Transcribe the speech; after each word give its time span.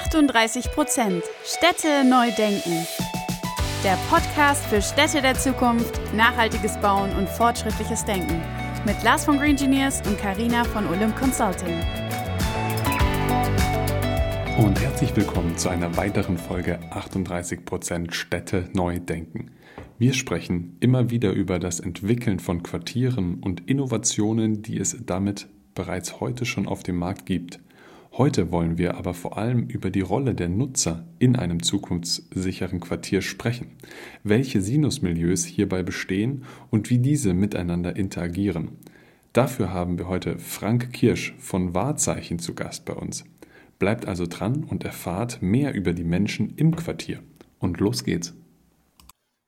38 0.00 0.70
Prozent 0.70 1.24
Städte 1.44 2.04
neu 2.08 2.30
denken. 2.30 2.86
Der 3.82 3.98
Podcast 4.08 4.64
für 4.66 4.80
Städte 4.80 5.20
der 5.20 5.34
Zukunft, 5.34 6.00
nachhaltiges 6.14 6.76
Bauen 6.76 7.10
und 7.16 7.28
fortschrittliches 7.28 8.04
Denken. 8.04 8.40
Mit 8.86 9.02
Lars 9.02 9.24
von 9.24 9.38
Green 9.38 9.50
Engineers 9.50 10.00
und 10.06 10.16
Karina 10.16 10.62
von 10.62 10.86
Olymp 10.86 11.16
Consulting. 11.16 11.80
Und 14.58 14.80
herzlich 14.80 15.16
willkommen 15.16 15.56
zu 15.58 15.68
einer 15.68 15.96
weiteren 15.96 16.38
Folge 16.38 16.78
38 16.90 17.64
Prozent 17.64 18.14
Städte 18.14 18.68
neu 18.74 19.00
denken. 19.00 19.50
Wir 19.98 20.14
sprechen 20.14 20.76
immer 20.78 21.10
wieder 21.10 21.32
über 21.32 21.58
das 21.58 21.80
Entwickeln 21.80 22.38
von 22.38 22.62
Quartieren 22.62 23.40
und 23.42 23.68
Innovationen, 23.68 24.62
die 24.62 24.78
es 24.78 24.96
damit 25.04 25.48
bereits 25.74 26.20
heute 26.20 26.46
schon 26.46 26.68
auf 26.68 26.84
dem 26.84 26.96
Markt 26.96 27.26
gibt. 27.26 27.58
Heute 28.18 28.50
wollen 28.50 28.78
wir 28.78 28.96
aber 28.96 29.14
vor 29.14 29.38
allem 29.38 29.68
über 29.68 29.90
die 29.90 30.00
Rolle 30.00 30.34
der 30.34 30.48
Nutzer 30.48 31.06
in 31.20 31.36
einem 31.36 31.62
zukunftssicheren 31.62 32.80
Quartier 32.80 33.22
sprechen, 33.22 33.76
welche 34.24 34.60
Sinusmilieus 34.60 35.44
hierbei 35.44 35.84
bestehen 35.84 36.44
und 36.68 36.90
wie 36.90 36.98
diese 36.98 37.32
miteinander 37.32 37.94
interagieren. 37.94 38.76
Dafür 39.32 39.72
haben 39.72 39.98
wir 39.98 40.08
heute 40.08 40.36
Frank 40.40 40.92
Kirsch 40.92 41.32
von 41.38 41.74
Wahrzeichen 41.74 42.40
zu 42.40 42.56
Gast 42.56 42.84
bei 42.86 42.94
uns. 42.94 43.24
Bleibt 43.78 44.08
also 44.08 44.26
dran 44.26 44.64
und 44.64 44.84
erfahrt 44.84 45.40
mehr 45.40 45.72
über 45.74 45.92
die 45.92 46.02
Menschen 46.02 46.56
im 46.56 46.74
Quartier. 46.74 47.22
Und 47.60 47.78
los 47.78 48.02
geht's. 48.02 48.34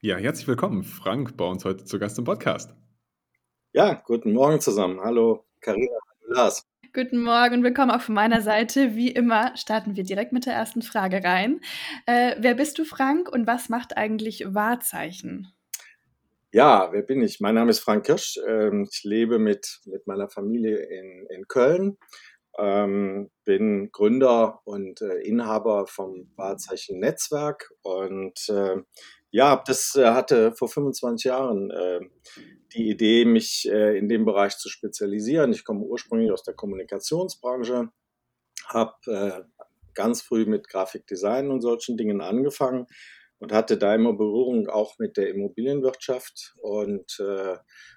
Ja, 0.00 0.16
herzlich 0.16 0.46
willkommen, 0.46 0.84
Frank, 0.84 1.36
bei 1.36 1.44
uns 1.44 1.64
heute 1.64 1.84
zu 1.84 1.98
Gast 1.98 2.20
im 2.20 2.24
Podcast. 2.24 2.72
Ja, 3.72 3.94
guten 3.94 4.32
Morgen 4.32 4.60
zusammen. 4.60 5.00
Hallo, 5.00 5.44
Karina, 5.60 5.98
Lars. 6.30 6.64
Guten 6.94 7.18
Morgen 7.18 7.56
und 7.56 7.64
willkommen 7.64 7.90
auch 7.90 8.02
von 8.02 8.14
meiner 8.14 8.40
Seite. 8.40 8.94
Wie 8.94 9.10
immer 9.10 9.56
starten 9.56 9.96
wir 9.96 10.04
direkt 10.04 10.32
mit 10.32 10.46
der 10.46 10.54
ersten 10.54 10.80
Frage 10.80 11.24
rein. 11.24 11.60
Äh, 12.06 12.36
wer 12.38 12.54
bist 12.54 12.78
du, 12.78 12.84
Frank, 12.84 13.28
und 13.28 13.48
was 13.48 13.68
macht 13.68 13.96
eigentlich 13.96 14.44
Wahrzeichen? 14.46 15.52
Ja, 16.52 16.92
wer 16.92 17.02
bin 17.02 17.20
ich? 17.20 17.40
Mein 17.40 17.56
Name 17.56 17.70
ist 17.70 17.80
Frank 17.80 18.06
Kirsch. 18.06 18.38
Ähm, 18.46 18.88
ich 18.88 19.02
lebe 19.02 19.40
mit, 19.40 19.80
mit 19.86 20.06
meiner 20.06 20.28
Familie 20.28 20.76
in, 20.76 21.26
in 21.30 21.48
Köln, 21.48 21.98
ähm, 22.58 23.30
bin 23.44 23.90
Gründer 23.90 24.60
und 24.64 25.02
äh, 25.02 25.18
Inhaber 25.22 25.88
vom 25.88 26.30
Wahrzeichen 26.36 27.00
Netzwerk 27.00 27.72
und 27.82 28.48
äh, 28.48 28.76
ja, 29.32 29.62
das 29.66 29.96
äh, 29.96 30.06
hatte 30.10 30.52
vor 30.52 30.68
25 30.68 31.24
Jahren 31.24 31.70
äh, 31.70 32.00
die 32.74 32.88
Idee, 32.88 33.24
mich 33.24 33.68
äh, 33.70 33.96
in 33.98 34.08
dem 34.08 34.24
Bereich 34.24 34.56
zu 34.56 34.68
spezialisieren. 34.68 35.52
Ich 35.52 35.64
komme 35.64 35.84
ursprünglich 35.84 36.30
aus 36.32 36.42
der 36.42 36.54
Kommunikationsbranche, 36.54 37.90
habe 38.66 38.94
äh, 39.06 39.42
ganz 39.94 40.22
früh 40.22 40.46
mit 40.46 40.68
Grafikdesign 40.68 41.50
und 41.50 41.60
solchen 41.60 41.96
Dingen 41.96 42.20
angefangen 42.20 42.86
und 43.40 43.52
hatte 43.52 43.78
da 43.78 43.94
immer 43.94 44.12
Berührung 44.12 44.68
auch 44.68 44.98
mit 44.98 45.16
der 45.16 45.30
Immobilienwirtschaft. 45.30 46.54
Und 46.60 47.18
äh, 47.20 47.56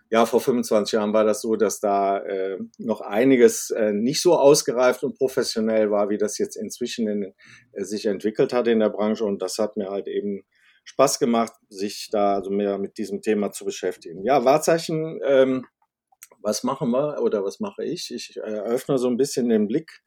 ja, 0.09 0.25
vor 0.25 0.39
25 0.39 0.93
Jahren 0.93 1.13
war 1.13 1.25
das 1.25 1.41
so, 1.41 1.57
dass 1.57 1.79
da 1.79 2.19
äh, 2.19 2.57
noch 2.77 3.01
einiges 3.01 3.69
äh, 3.71 3.91
nicht 3.91 4.21
so 4.21 4.37
ausgereift 4.37 5.03
und 5.03 5.17
professionell 5.17 5.91
war, 5.91 6.09
wie 6.09 6.17
das 6.17 6.37
jetzt 6.37 6.55
inzwischen 6.55 7.07
in, 7.07 7.33
äh, 7.73 7.83
sich 7.83 8.05
entwickelt 8.05 8.53
hat 8.53 8.67
in 8.67 8.79
der 8.79 8.89
Branche. 8.89 9.25
Und 9.25 9.41
das 9.41 9.57
hat 9.57 9.75
mir 9.75 9.89
halt 9.89 10.07
eben 10.07 10.45
Spaß 10.83 11.19
gemacht, 11.19 11.53
sich 11.69 12.09
da 12.11 12.35
also 12.35 12.51
mehr 12.51 12.77
mit 12.77 12.97
diesem 12.97 13.21
Thema 13.21 13.51
zu 13.51 13.65
beschäftigen. 13.65 14.23
Ja, 14.25 14.43
Wahrzeichen, 14.45 15.19
ähm, 15.25 15.65
was 16.41 16.63
machen 16.63 16.91
wir 16.91 17.21
oder 17.21 17.43
was 17.43 17.59
mache 17.59 17.85
ich? 17.85 18.13
Ich 18.13 18.37
eröffne 18.37 18.97
so 18.97 19.07
ein 19.07 19.17
bisschen 19.17 19.49
den 19.49 19.67
Blick 19.67 20.01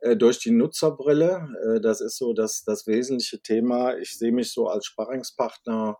äh, 0.00 0.16
durch 0.16 0.38
die 0.38 0.52
Nutzerbrille. 0.52 1.48
Äh, 1.64 1.80
das 1.80 2.00
ist 2.00 2.16
so 2.16 2.32
das, 2.32 2.62
das 2.64 2.86
wesentliche 2.86 3.42
Thema. 3.42 3.96
Ich 3.98 4.16
sehe 4.16 4.32
mich 4.32 4.52
so 4.52 4.68
als 4.68 4.86
Sparringspartner 4.86 5.98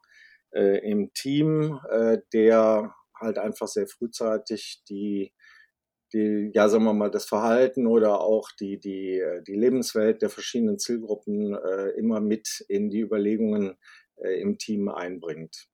äh, 0.52 0.78
im 0.88 1.12
Team, 1.12 1.80
äh, 1.90 2.19
der 2.32 2.94
halt 3.19 3.38
einfach 3.38 3.69
sehr 3.69 3.88
frühzeitig 3.88 4.82
die 4.88 5.32
die, 6.12 6.50
ja, 6.54 6.69
sagen 6.69 6.84
wir 6.84 6.92
mal, 6.92 7.10
das 7.10 7.24
Verhalten 7.24 7.86
oder 7.86 8.20
auch 8.20 8.50
die, 8.58 8.78
die, 8.78 9.19
äh, 9.19 9.42
die 9.42 9.54
Lebenswelt 9.54 10.22
der 10.22 10.30
verschiedenen 10.30 10.78
Zielgruppen 10.78 11.54
äh, 11.54 11.90
immer 11.90 12.20
mit 12.20 12.64
in 12.69 12.90
die 12.90 13.00
Überlegungen 13.00 13.70
äh, 13.70 13.74
im 14.22 14.58
Team 14.58 14.88
einbringt. 14.88 15.69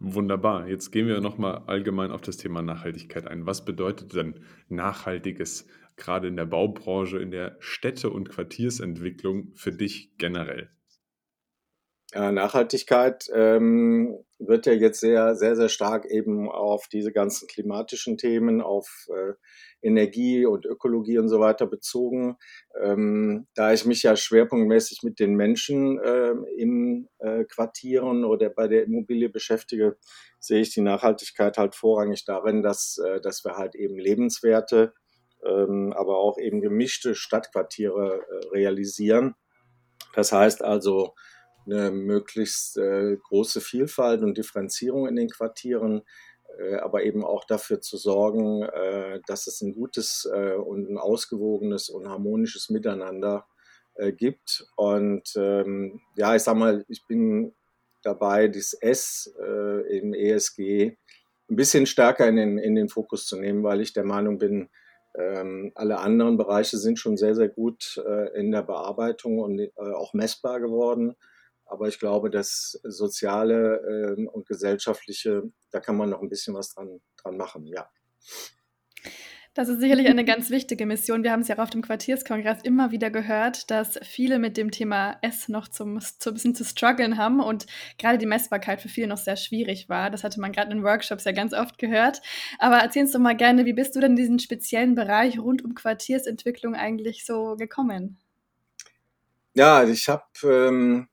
Wunderbar. 0.00 0.68
Jetzt 0.68 0.92
gehen 0.92 1.08
wir 1.08 1.20
nochmal 1.20 1.64
allgemein 1.66 2.12
auf 2.12 2.20
das 2.20 2.36
Thema 2.36 2.62
Nachhaltigkeit 2.62 3.26
ein. 3.26 3.46
Was 3.46 3.64
bedeutet 3.64 4.14
denn 4.14 4.44
Nachhaltiges 4.68 5.66
gerade 5.96 6.28
in 6.28 6.36
der 6.36 6.46
Baubranche, 6.46 7.18
in 7.18 7.32
der 7.32 7.56
Städte- 7.58 8.10
und 8.10 8.28
Quartiersentwicklung 8.28 9.52
für 9.54 9.72
dich 9.72 10.16
generell? 10.16 10.70
Nachhaltigkeit 12.14 13.28
ähm, 13.34 14.16
wird 14.38 14.66
ja 14.66 14.72
jetzt 14.72 15.00
sehr, 15.00 15.34
sehr, 15.34 15.56
sehr 15.56 15.68
stark 15.68 16.06
eben 16.06 16.48
auf 16.48 16.88
diese 16.88 17.12
ganzen 17.12 17.48
klimatischen 17.48 18.16
Themen, 18.16 18.60
auf 18.60 19.06
äh, 19.08 19.34
Energie 19.82 20.46
und 20.46 20.64
Ökologie 20.64 21.18
und 21.18 21.28
so 21.28 21.40
weiter 21.40 21.66
bezogen. 21.66 22.36
Ähm, 22.80 23.46
da 23.54 23.72
ich 23.72 23.84
mich 23.84 24.02
ja 24.02 24.16
schwerpunktmäßig 24.16 25.02
mit 25.02 25.18
den 25.18 25.34
Menschen 25.34 25.98
äh, 25.98 26.34
im 26.56 27.08
äh, 27.18 27.44
Quartieren 27.44 28.24
oder 28.24 28.50
bei 28.50 28.68
der 28.68 28.84
Immobilie 28.84 29.28
beschäftige, 29.28 29.96
sehe 30.38 30.60
ich 30.60 30.72
die 30.72 30.82
Nachhaltigkeit 30.82 31.58
halt 31.58 31.74
vorrangig 31.74 32.24
darin, 32.24 32.62
dass, 32.62 32.98
äh, 32.98 33.20
dass 33.20 33.44
wir 33.44 33.56
halt 33.56 33.74
eben 33.74 33.98
lebenswerte, 33.98 34.94
ähm, 35.44 35.92
aber 35.96 36.18
auch 36.18 36.38
eben 36.38 36.60
gemischte 36.60 37.14
Stadtquartiere 37.14 38.24
realisieren. 38.52 39.34
Das 40.14 40.32
heißt 40.32 40.62
also, 40.62 41.14
eine 41.70 41.90
möglichst 41.90 42.76
äh, 42.78 43.16
große 43.16 43.60
Vielfalt 43.60 44.22
und 44.22 44.38
Differenzierung 44.38 45.06
in 45.06 45.16
den 45.16 45.28
Quartieren, 45.28 46.02
äh, 46.58 46.76
aber 46.76 47.04
eben 47.04 47.24
auch 47.24 47.44
dafür 47.44 47.80
zu 47.80 47.96
sorgen, 47.96 48.62
äh, 48.62 49.20
dass 49.26 49.46
es 49.46 49.60
ein 49.60 49.74
gutes 49.74 50.28
äh, 50.32 50.54
und 50.54 50.90
ein 50.90 50.98
ausgewogenes 50.98 51.88
und 51.88 52.08
harmonisches 52.08 52.70
Miteinander 52.70 53.46
äh, 53.94 54.12
gibt. 54.12 54.66
Und 54.76 55.32
ähm, 55.36 56.00
ja, 56.16 56.34
ich 56.34 56.42
sag 56.42 56.56
mal, 56.56 56.84
ich 56.88 57.06
bin 57.06 57.54
dabei, 58.02 58.48
das 58.48 58.72
S 58.72 59.34
äh, 59.40 59.98
im 59.98 60.14
ESG 60.14 60.96
ein 61.50 61.56
bisschen 61.56 61.86
stärker 61.86 62.28
in 62.28 62.36
den, 62.36 62.58
in 62.58 62.74
den 62.74 62.88
Fokus 62.88 63.26
zu 63.26 63.36
nehmen, 63.36 63.62
weil 63.62 63.80
ich 63.80 63.92
der 63.92 64.04
Meinung 64.04 64.38
bin, 64.38 64.68
ähm, 65.16 65.72
alle 65.74 65.98
anderen 65.98 66.36
Bereiche 66.36 66.76
sind 66.76 66.98
schon 66.98 67.16
sehr, 67.16 67.34
sehr 67.34 67.48
gut 67.48 68.00
äh, 68.06 68.38
in 68.38 68.52
der 68.52 68.62
Bearbeitung 68.62 69.38
und 69.38 69.58
äh, 69.58 69.70
auch 69.76 70.14
messbar 70.14 70.60
geworden. 70.60 71.16
Aber 71.68 71.86
ich 71.86 71.98
glaube, 71.98 72.30
das 72.30 72.80
Soziale 72.82 74.16
äh, 74.18 74.26
und 74.26 74.46
Gesellschaftliche, 74.46 75.42
da 75.70 75.80
kann 75.80 75.96
man 75.96 76.10
noch 76.10 76.22
ein 76.22 76.28
bisschen 76.28 76.54
was 76.54 76.74
dran, 76.74 77.00
dran 77.16 77.36
machen, 77.36 77.66
ja. 77.66 77.88
Das 79.58 79.68
ist 79.68 79.80
sicherlich 79.80 80.06
eine 80.06 80.24
ganz 80.24 80.50
wichtige 80.50 80.86
Mission. 80.86 81.24
Wir 81.24 81.32
haben 81.32 81.40
es 81.40 81.48
ja 81.48 81.56
auch 81.56 81.62
auf 81.64 81.70
dem 81.70 81.82
Quartierskongress 81.82 82.62
immer 82.62 82.92
wieder 82.92 83.10
gehört, 83.10 83.72
dass 83.72 83.98
viele 84.04 84.38
mit 84.38 84.56
dem 84.56 84.70
Thema 84.70 85.18
S 85.20 85.48
noch 85.48 85.66
zum, 85.66 85.98
zum 86.00 86.34
bisschen 86.34 86.54
zu 86.54 86.64
strugglen 86.64 87.18
haben 87.18 87.40
und 87.40 87.66
gerade 87.98 88.18
die 88.18 88.26
Messbarkeit 88.26 88.80
für 88.80 88.88
viele 88.88 89.08
noch 89.08 89.16
sehr 89.16 89.36
schwierig 89.36 89.88
war. 89.88 90.10
Das 90.10 90.22
hatte 90.22 90.40
man 90.40 90.52
gerade 90.52 90.70
in 90.70 90.84
Workshops 90.84 91.24
ja 91.24 91.32
ganz 91.32 91.54
oft 91.54 91.76
gehört. 91.76 92.22
Aber 92.60 92.76
erzähl 92.76 93.02
uns 93.02 93.10
doch 93.10 93.18
mal 93.18 93.36
gerne, 93.36 93.66
wie 93.66 93.72
bist 93.72 93.96
du 93.96 94.00
denn 94.00 94.12
in 94.12 94.16
diesen 94.16 94.38
speziellen 94.38 94.94
Bereich 94.94 95.40
rund 95.40 95.64
um 95.64 95.74
Quartiersentwicklung 95.74 96.76
eigentlich 96.76 97.26
so 97.26 97.56
gekommen? 97.56 98.16
Ja, 99.54 99.82
ich 99.82 100.08
habe 100.08 100.22
ähm, 100.44 101.08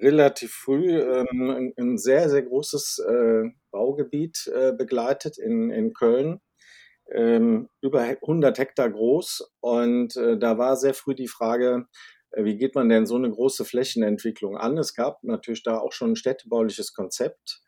relativ 0.00 0.52
früh 0.52 0.98
ähm, 1.00 1.72
ein, 1.76 1.98
sehr, 1.98 2.28
sehr 2.28 2.42
großes 2.42 2.98
äh, 3.08 3.44
Baugebiet 3.70 4.50
äh, 4.54 4.72
begleitet 4.72 5.38
in, 5.38 5.70
in 5.70 5.92
Köln. 5.92 6.40
Ähm, 7.10 7.68
über 7.80 8.00
100 8.00 8.58
Hektar 8.58 8.90
groß. 8.90 9.52
Und 9.60 10.16
äh, 10.16 10.38
da 10.38 10.58
war 10.58 10.76
sehr 10.76 10.94
früh 10.94 11.14
die 11.14 11.28
Frage, 11.28 11.86
äh, 12.32 12.44
wie 12.44 12.56
geht 12.56 12.74
man 12.74 12.88
denn 12.88 13.06
so 13.06 13.16
eine 13.16 13.30
große 13.30 13.64
Flächenentwicklung 13.64 14.56
an? 14.56 14.78
Es 14.78 14.94
gab 14.94 15.22
natürlich 15.22 15.62
da 15.62 15.78
auch 15.78 15.92
schon 15.92 16.12
ein 16.12 16.16
städtebauliches 16.16 16.94
Konzept. 16.94 17.60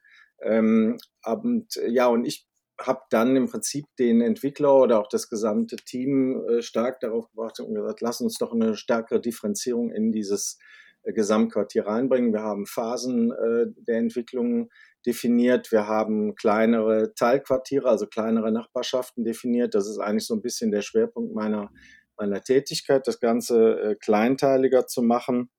Ähm, 0.43 0.99
und, 1.25 1.75
ja, 1.87 2.07
und 2.07 2.25
ich 2.25 2.47
habe 2.81 3.03
dann 3.11 3.37
im 3.37 3.49
Prinzip 3.49 3.87
den 3.99 4.21
Entwickler 4.21 4.75
oder 4.75 5.01
auch 5.01 5.09
das 5.09 5.29
gesamte 5.29 5.77
Team 5.77 6.43
äh, 6.49 6.63
stark 6.63 7.01
darauf 7.01 7.31
gebracht 7.31 7.61
und 7.61 7.75
gesagt, 7.75 8.01
lass 8.01 8.21
uns 8.21 8.39
doch 8.39 8.53
eine 8.53 8.77
stärkere 8.77 9.21
Differenzierung 9.21 9.93
in 9.93 10.11
dieses 10.11 10.59
Gesamtquartier 11.05 11.87
reinbringen. 11.87 12.33
Wir 12.33 12.43
haben 12.43 12.67
Phasen 12.67 13.33
äh, 13.33 13.67
der 13.87 13.99
Entwicklung 13.99 14.71
definiert. 15.07 15.71
Wir 15.71 15.87
haben 15.87 16.35
kleinere 16.35 17.15
Teilquartiere, 17.15 17.89
also 17.89 18.07
kleinere 18.07 18.51
Nachbarschaften 18.53 19.25
definiert. 19.25 19.75
Das 19.75 19.89
ist 19.89 19.99
eigentlich 19.99 20.27
so 20.27 20.35
ein 20.35 20.43
bisschen 20.43 20.71
der 20.71 20.83
Schwerpunkt 20.83 21.35
meiner, 21.35 21.71
meiner 22.17 22.43
Tätigkeit, 22.43 23.07
das 23.07 23.21
Ganze 23.21 23.81
äh, 23.81 23.95
kleinteiliger 23.97 24.87
zu 24.87 25.03
machen 25.03 25.51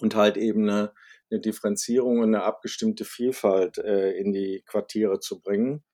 und 0.00 0.14
halt 0.14 0.36
eben 0.36 0.68
eine, 0.68 0.92
eine 1.30 1.40
Differenzierung 1.40 2.18
und 2.18 2.34
eine 2.34 2.42
abgestimmte 2.42 3.04
Vielfalt 3.04 3.78
äh, 3.78 4.12
in 4.12 4.32
die 4.32 4.62
Quartiere 4.66 5.20
zu 5.20 5.40
bringen. 5.40 5.84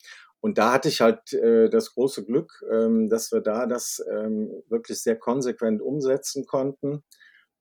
Und 0.41 0.59
da 0.59 0.73
hatte 0.73 0.89
ich 0.89 1.01
halt 1.01 1.33
äh, 1.33 1.69
das 1.69 1.95
große 1.95 2.25
Glück, 2.25 2.63
ähm, 2.71 3.09
dass 3.09 3.33
wir 3.33 3.41
da 3.41 3.67
das 3.67 4.03
ähm, 4.11 4.63
wirklich 4.69 5.03
sehr 5.03 5.17
konsequent 5.17 5.83
umsetzen 5.83 6.47
konnten 6.47 7.03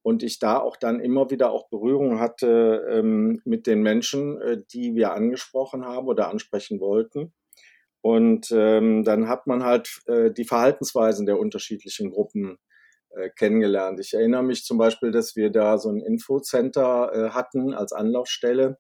und 0.06 0.22
ich 0.22 0.38
da 0.38 0.60
auch 0.60 0.78
dann 0.78 1.00
immer 1.00 1.32
wieder 1.32 1.50
auch 1.50 1.68
Berührung 1.68 2.20
hatte 2.20 2.86
ähm, 2.92 3.42
mit 3.44 3.66
den 3.66 3.82
Menschen, 3.82 4.40
äh, 4.40 4.62
die 4.72 4.94
wir 4.94 5.14
angesprochen 5.14 5.84
haben 5.84 6.06
oder 6.06 6.30
ansprechen 6.30 6.80
wollten. 6.80 7.34
Und 8.02 8.52
ähm, 8.52 9.04
dann 9.04 9.28
hat 9.28 9.48
man 9.48 9.64
halt 9.64 10.04
äh, 10.06 10.30
die 10.30 10.46
Verhaltensweisen 10.46 11.26
der 11.26 11.40
unterschiedlichen 11.40 12.12
Gruppen 12.12 12.60
äh, 13.16 13.32
kennengelernt. 13.32 14.00
Ich 14.00 14.14
erinnere 14.14 14.44
mich 14.44 14.64
zum 14.64 14.78
Beispiel, 14.78 15.10
dass 15.10 15.36
wir 15.36 15.50
da 15.50 15.80
so 15.80 15.90
ein 15.90 16.02
Infocenter 16.02 17.12
äh, 17.12 17.30
hatten 17.32 17.74
als 17.74 17.92
Anlaufstelle, 17.92 18.78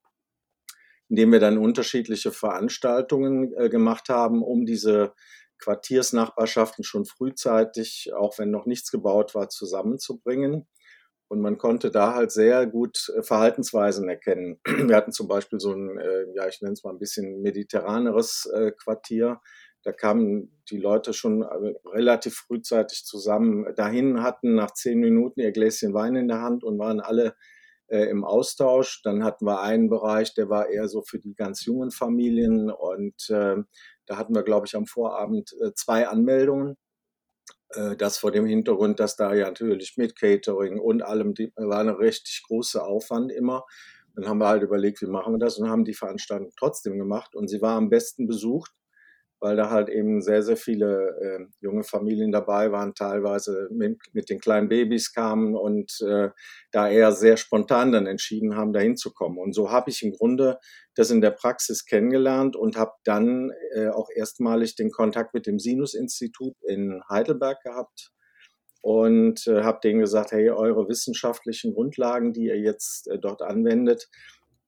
in 1.10 1.16
dem 1.16 1.31
wir 1.31 1.39
dann 1.39 1.57
unterschiedliche 1.57 2.31
Veranstaltungen 2.31 3.51
äh, 3.57 3.69
gemacht 3.69 4.10
haben, 4.10 4.44
um 4.44 4.68
diese 4.68 5.16
Quartiersnachbarschaften 5.57 6.83
schon 6.83 7.06
frühzeitig, 7.06 8.12
auch 8.13 8.38
wenn 8.38 8.51
noch 8.51 8.68
nichts 8.68 8.92
gebaut 8.92 9.33
war, 9.33 9.50
zusammenzubringen. 9.50 10.68
Und 11.27 11.42
man 11.42 11.57
konnte 11.57 11.89
da 11.89 12.13
halt 12.13 12.31
sehr 12.31 12.68
gut 12.68 13.12
äh, 13.16 13.24
Verhaltensweisen 13.24 14.07
erkennen. 14.07 14.60
Wir 14.66 14.95
hatten 14.95 15.12
zum 15.12 15.27
Beispiel 15.27 15.60
so 15.60 15.74
ein, 15.74 15.98
äh, 15.98 16.25
ja, 16.36 16.48
ich 16.48 16.62
nenne 16.62 16.74
es 16.74 16.83
mal 16.83 16.92
ein 16.92 17.00
bisschen 17.00 17.42
mediterraneres 17.42 18.50
äh, 18.54 18.72
Quartier. 18.72 19.42
Da 19.83 19.92
kamen 19.92 20.51
die 20.72 20.77
Leute 20.77 21.13
schon 21.13 21.44
relativ 21.44 22.36
frühzeitig 22.36 23.06
zusammen 23.06 23.68
dahin, 23.75 24.24
hatten 24.24 24.56
nach 24.56 24.72
zehn 24.72 25.00
Minuten 25.00 25.42
ihr 25.42 25.51
Gläschen 25.51 25.94
Wein 25.94 26.16
in 26.16 26.27
der 26.27 26.42
Hand 26.42 26.63
und 26.63 26.80
waren 26.80 27.01
alle 27.01 27.36
im 27.88 28.24
Austausch. 28.24 29.04
Dann 29.04 29.24
hatten 29.24 29.45
wir 29.45 29.62
einen 29.62 29.89
Bereich, 29.89 30.33
der 30.33 30.50
war 30.50 30.69
eher 30.69 30.88
so 30.88 31.04
für 31.04 31.19
die 31.19 31.36
ganz 31.36 31.66
jungen 31.66 31.92
Familien 31.92 32.71
und 32.71 33.30
äh, 33.30 33.57
da 34.07 34.18
hatten 34.18 34.33
wir, 34.33 34.42
glaube 34.42 34.66
ich, 34.66 34.75
am 34.75 34.88
Vorabend 34.88 35.54
äh, 35.62 35.71
zwei 35.75 36.07
Anmeldungen 36.07 36.78
das 37.97 38.17
vor 38.17 38.31
dem 38.31 38.45
Hintergrund, 38.45 39.00
dass 39.00 39.15
da 39.15 39.33
ja 39.33 39.47
natürlich 39.47 39.97
mit 39.97 40.17
Catering 40.17 40.79
und 40.79 41.01
allem, 41.01 41.33
die, 41.33 41.51
war 41.56 41.79
eine 41.79 41.97
richtig 42.00 42.44
große 42.47 42.83
Aufwand 42.83 43.31
immer. 43.31 43.65
Dann 44.15 44.27
haben 44.27 44.38
wir 44.38 44.47
halt 44.47 44.63
überlegt, 44.63 45.01
wie 45.01 45.07
machen 45.07 45.33
wir 45.33 45.39
das 45.39 45.57
und 45.57 45.69
haben 45.69 45.83
die 45.83 45.94
Veranstaltung 45.94 46.51
trotzdem 46.57 46.97
gemacht 46.97 47.35
und 47.35 47.50
sie 47.50 47.62
war 47.62 47.75
am 47.75 47.89
besten 47.89 48.27
besucht 48.27 48.71
weil 49.45 49.57
da 49.57 49.69
halt 49.69 49.89
eben 49.89 50.24
sehr, 50.24 50.42
sehr 50.42 50.57
viele 50.57 51.19
äh, 51.21 51.45
junge 51.62 51.83
Familien 51.83 52.31
dabei 52.31 52.71
waren, 52.71 52.95
teilweise 52.95 53.68
mit, 53.71 54.00
mit 54.12 54.31
den 54.31 54.39
kleinen 54.39 54.69
Babys 54.69 55.13
kamen 55.13 55.53
und 55.53 56.01
äh, 56.01 56.30
da 56.71 56.89
eher 56.89 57.12
sehr 57.12 57.38
spontan 57.38 57.92
dann 57.92 58.07
entschieden 58.07 58.56
haben, 58.56 58.74
da 58.74 58.80
hinzukommen. 58.80 59.38
Und 59.38 59.53
so 59.53 59.69
habe 59.69 59.92
ich 59.92 60.01
im 60.01 60.13
Grunde 60.13 60.57
das 60.95 61.12
in 61.12 61.21
der 61.21 61.30
Praxis 61.30 61.86
kennengelernt 61.86 62.56
und 62.56 62.75
habe 62.75 62.94
dann 63.03 63.51
äh, 63.75 63.89
auch 63.89 64.09
erstmalig 64.09 64.75
den 64.75 64.89
Kontakt 64.89 65.36
mit 65.36 65.45
dem 65.45 65.59
Sinus-Institut 65.59 66.56
in 66.68 67.03
Heidelberg 67.07 67.62
gehabt 67.62 68.09
und 68.81 69.45
äh, 69.45 69.62
habe 69.62 69.77
denen 69.83 70.00
gesagt, 70.00 70.31
hey, 70.31 70.50
eure 70.50 70.89
wissenschaftlichen 70.89 71.75
Grundlagen, 71.75 72.33
die 72.33 72.45
ihr 72.45 72.59
jetzt 72.59 73.07
äh, 73.09 73.19
dort 73.19 73.44
anwendet, 73.44 74.09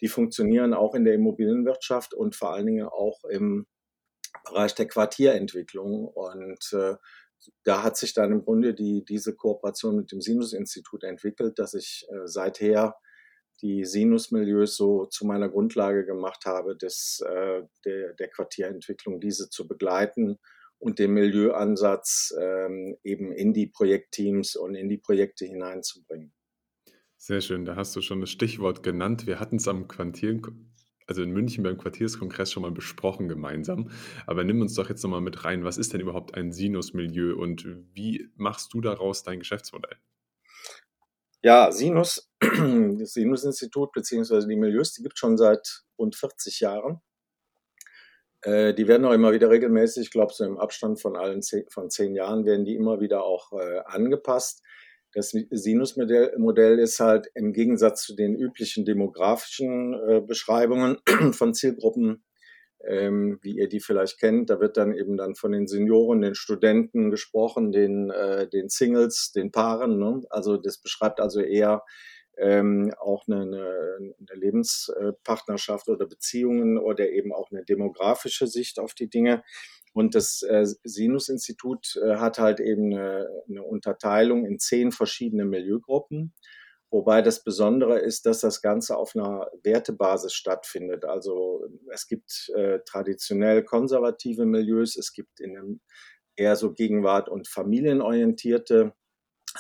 die 0.02 0.08
funktionieren 0.08 0.76
auch 0.76 0.94
in 0.94 1.04
der 1.04 1.16
Immobilienwirtschaft 1.16 2.14
und 2.14 2.36
vor 2.36 2.54
allen 2.54 2.68
Dingen 2.68 2.86
auch 2.86 3.24
im 3.24 3.66
Bereich 4.46 4.76
der 4.76 4.88
Quartierentwicklung. 4.88 6.08
Und 6.08 6.74
äh, 6.74 6.96
da 7.64 7.84
hat 7.84 7.98
sich 7.98 8.14
dann 8.14 8.32
im 8.32 8.44
Grunde 8.44 8.74
die, 8.74 9.04
diese 9.06 9.36
Kooperation 9.36 9.96
mit 9.96 10.12
dem 10.12 10.22
Sinus-Institut 10.22 11.04
entwickelt, 11.04 11.60
dass 11.60 11.74
ich 11.74 12.06
äh, 12.10 12.28
seither 12.28 12.96
die 13.62 13.86
Sinus-Milieus 13.86 14.76
so 14.76 15.06
zu 15.06 15.26
meiner 15.26 15.50
Grundlage 15.50 16.06
gemacht 16.06 16.46
habe, 16.46 16.76
des, 16.76 17.24
äh, 17.28 17.64
der, 17.86 18.14
der 18.14 18.28
Quartierentwicklung, 18.30 19.20
diese 19.20 19.50
zu 19.50 19.68
begleiten 19.68 20.38
und 20.80 21.00
den 21.00 21.12
Milieuansatz 21.12 22.34
ähm, 22.40 22.98
eben 23.04 23.32
in 23.32 23.54
die 23.54 23.68
Projektteams 23.68 24.56
und 24.56 24.76
in 24.76 24.90
die 24.90 25.00
Projekte 25.00 25.46
hineinzubringen. 25.46 26.34
Sehr 27.18 27.42
schön, 27.42 27.66
da 27.66 27.76
hast 27.76 27.96
du 27.96 28.02
schon 28.02 28.22
das 28.22 28.30
Stichwort 28.30 28.84
genannt. 28.84 29.26
Wir 29.26 29.40
hatten 29.40 29.56
es 29.56 29.68
am 29.68 29.88
Quartier, 29.88 30.40
also 31.08 31.24
in 31.24 31.32
München 31.32 31.64
beim 31.64 31.78
Quartierskongress 31.78 32.52
schon 32.52 32.64
mal 32.64 32.72
besprochen 32.72 33.28
gemeinsam. 33.28 33.90
Aber 34.26 34.44
nimm 34.44 34.62
uns 34.62 34.76
doch 34.76 34.90
jetzt 34.90 35.04
nochmal 35.04 35.22
mit 35.22 35.46
rein. 35.46 35.64
Was 35.64 35.78
ist 35.78 35.94
denn 35.94 36.02
überhaupt 36.02 36.36
ein 36.36 36.52
Sinus-Milieu 36.52 37.36
und 37.36 37.66
wie 37.94 38.30
machst 38.36 38.74
du 38.74 38.82
daraus 38.82 39.24
dein 39.24 39.40
Geschäftsmodell? 39.40 39.98
Ja, 41.42 41.72
Sinus, 41.72 42.30
das 42.42 43.14
Sinus-Institut 43.14 43.94
beziehungsweise 43.94 44.48
die 44.48 44.56
Milieus, 44.56 44.94
die 44.94 45.04
gibt 45.04 45.16
es 45.16 45.20
schon 45.20 45.38
seit 45.38 45.84
rund 45.98 46.16
40 46.16 46.60
Jahren. 46.60 47.02
Äh, 48.42 48.74
die 48.74 48.88
werden 48.88 49.06
auch 49.06 49.14
immer 49.14 49.32
wieder 49.32 49.50
regelmäßig, 49.50 50.04
ich 50.04 50.12
glaube 50.12 50.34
so 50.34 50.44
im 50.44 50.58
Abstand 50.58 51.00
von 51.02 51.16
allen 51.16 51.42
zehn, 51.42 51.66
von 51.70 51.90
zehn 51.90 52.16
Jahren 52.16 52.46
werden 52.46 52.66
die 52.66 52.76
immer 52.76 53.00
wieder 53.00 53.24
auch 53.24 53.54
äh, 53.54 53.80
angepasst. 53.86 54.64
Das 55.18 55.32
Sinusmodell 55.32 56.78
ist 56.78 57.00
halt 57.00 57.32
im 57.34 57.52
Gegensatz 57.52 58.04
zu 58.04 58.16
den 58.16 58.36
üblichen 58.36 58.86
demografischen 58.86 59.96
äh, 59.96 60.22
Beschreibungen 60.22 60.98
von 61.32 61.56
Zielgruppen, 61.56 62.24
ähm, 62.88 63.40
wie 63.42 63.58
ihr 63.58 63.68
die 63.68 63.80
vielleicht 63.80 64.20
kennt, 64.20 64.52
da 64.52 64.60
wird 64.60 64.78
dann 64.78 64.94
eben 64.94 65.18
dann 65.18 65.34
von 65.34 65.54
den 65.54 65.66
Senioren, 65.66 66.22
den 66.22 66.36
Studenten 66.36 67.10
gesprochen, 67.10 67.72
den, 67.72 68.12
äh, 68.12 68.48
den 68.48 68.70
Singles, 68.70 69.32
den 69.32 69.52
Paaren. 69.52 69.98
Ne? 69.98 70.22
Also 70.30 70.56
das 70.56 70.78
beschreibt 70.78 71.20
also 71.20 71.42
eher 71.42 71.84
ähm, 72.38 72.94
auch 73.00 73.28
eine, 73.28 73.42
eine, 73.42 74.14
eine 74.20 74.40
Lebenspartnerschaft 74.40 75.90
oder 75.90 76.06
Beziehungen 76.06 76.78
oder 76.78 77.10
eben 77.10 77.34
auch 77.34 77.50
eine 77.50 77.66
demografische 77.66 78.46
Sicht 78.46 78.78
auf 78.78 78.94
die 78.94 79.10
Dinge. 79.10 79.42
Und 79.98 80.14
das 80.14 80.44
äh, 80.44 80.64
Sinus-Institut 80.84 81.96
äh, 81.96 82.18
hat 82.18 82.38
halt 82.38 82.60
eben 82.60 82.94
eine, 82.94 83.28
eine, 83.50 83.64
Unterteilung 83.64 84.46
in 84.46 84.60
zehn 84.60 84.92
verschiedene 84.92 85.44
Milieugruppen. 85.44 86.36
Wobei 86.92 87.24
das 87.24 87.44
Besondere 87.44 87.98
ist, 87.98 88.28
dass 88.28 88.42
das 88.42 88.62
Ganze 88.62 88.96
auf 88.96 89.16
einer 89.16 89.50
Wertebasis 89.64 90.34
stattfindet. 90.34 91.04
Also 91.04 91.66
es 91.92 92.08
gibt 92.08 92.52
äh, 92.54 92.78
traditionell 92.86 93.64
konservative 93.64 94.46
Milieus, 94.46 94.98
es 94.98 95.14
gibt 95.14 95.40
in 95.40 95.58
einem 95.58 95.82
eher 96.36 96.56
so 96.56 96.74
Gegenwart- 96.74 97.28
und 97.28 97.48
familienorientierte 97.48 98.94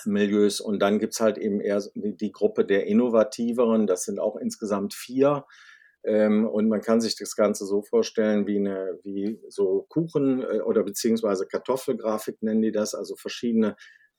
Milieus 0.06 0.62
und 0.62 0.80
dann 0.84 1.00
gibt's 1.00 1.20
halt 1.20 1.40
eben 1.40 1.62
eher 1.62 1.82
die 1.96 2.32
Gruppe 2.32 2.64
der 2.64 2.86
innovativeren, 2.86 3.88
das 3.88 4.04
sind 4.04 4.20
auch 4.20 4.36
insgesamt 4.36 4.94
vier 4.94 5.46
ähm, 6.08 6.48
und 6.48 6.70
man 6.70 6.80
kann 6.82 7.02
sich 7.02 7.18
das 7.18 7.36
Ganze 7.36 7.66
so 7.66 7.82
vorstellen 7.82 8.48
wie 8.48 8.58
eine, 8.58 8.98
wie 9.04 9.42
so 9.50 9.86
Kuchen 9.90 10.42
äh, 10.42 10.62
oder 10.62 10.84
beziehungsweise 10.84 11.46
Kartoffelgrafik 11.46 12.42
nennen 12.42 12.62
die 12.62 12.72
das, 12.72 12.96
also 12.96 13.18
verschiedene 13.18 13.76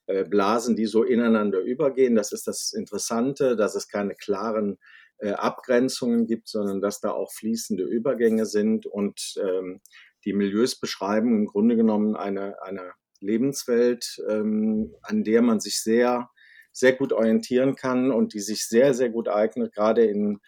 äh, 0.06 0.24
Blasen, 0.24 0.76
die 0.76 0.84
so 0.84 1.02
ineinander 1.02 1.60
übergehen. 1.60 2.14
Das 2.14 2.32
ist 2.32 2.46
das 2.46 2.74
Interessante, 2.74 3.56
dass 3.56 3.74
es 3.74 3.88
keine 3.88 4.14
klaren 4.14 4.76
äh, 5.16 5.30
Abgrenzungen 5.30 6.26
gibt, 6.26 6.48
sondern 6.48 6.82
dass 6.82 7.00
da 7.00 7.12
auch 7.12 7.32
fließende 7.32 7.84
Übergänge 7.84 8.44
sind 8.44 8.84
und 8.84 9.34
ähm, 9.42 9.80
die 10.26 10.34
Milieus 10.34 10.78
beschreiben 10.78 11.34
im 11.34 11.46
Grunde 11.46 11.74
genommen 11.74 12.16
eine, 12.16 12.62
eine 12.62 12.92
Lebenswelt, 13.20 14.22
ähm, 14.28 14.94
an 15.00 15.24
der 15.24 15.40
man 15.40 15.58
sich 15.58 15.82
sehr, 15.82 16.28
sehr 16.70 16.92
gut 16.92 17.14
orientieren 17.14 17.76
kann 17.76 18.10
und 18.10 18.34
die 18.34 18.40
sich 18.40 18.68
sehr, 18.68 18.92
sehr 18.92 19.08
gut 19.08 19.28
eignet, 19.28 19.74
gerade 19.74 20.04
in 20.04 20.38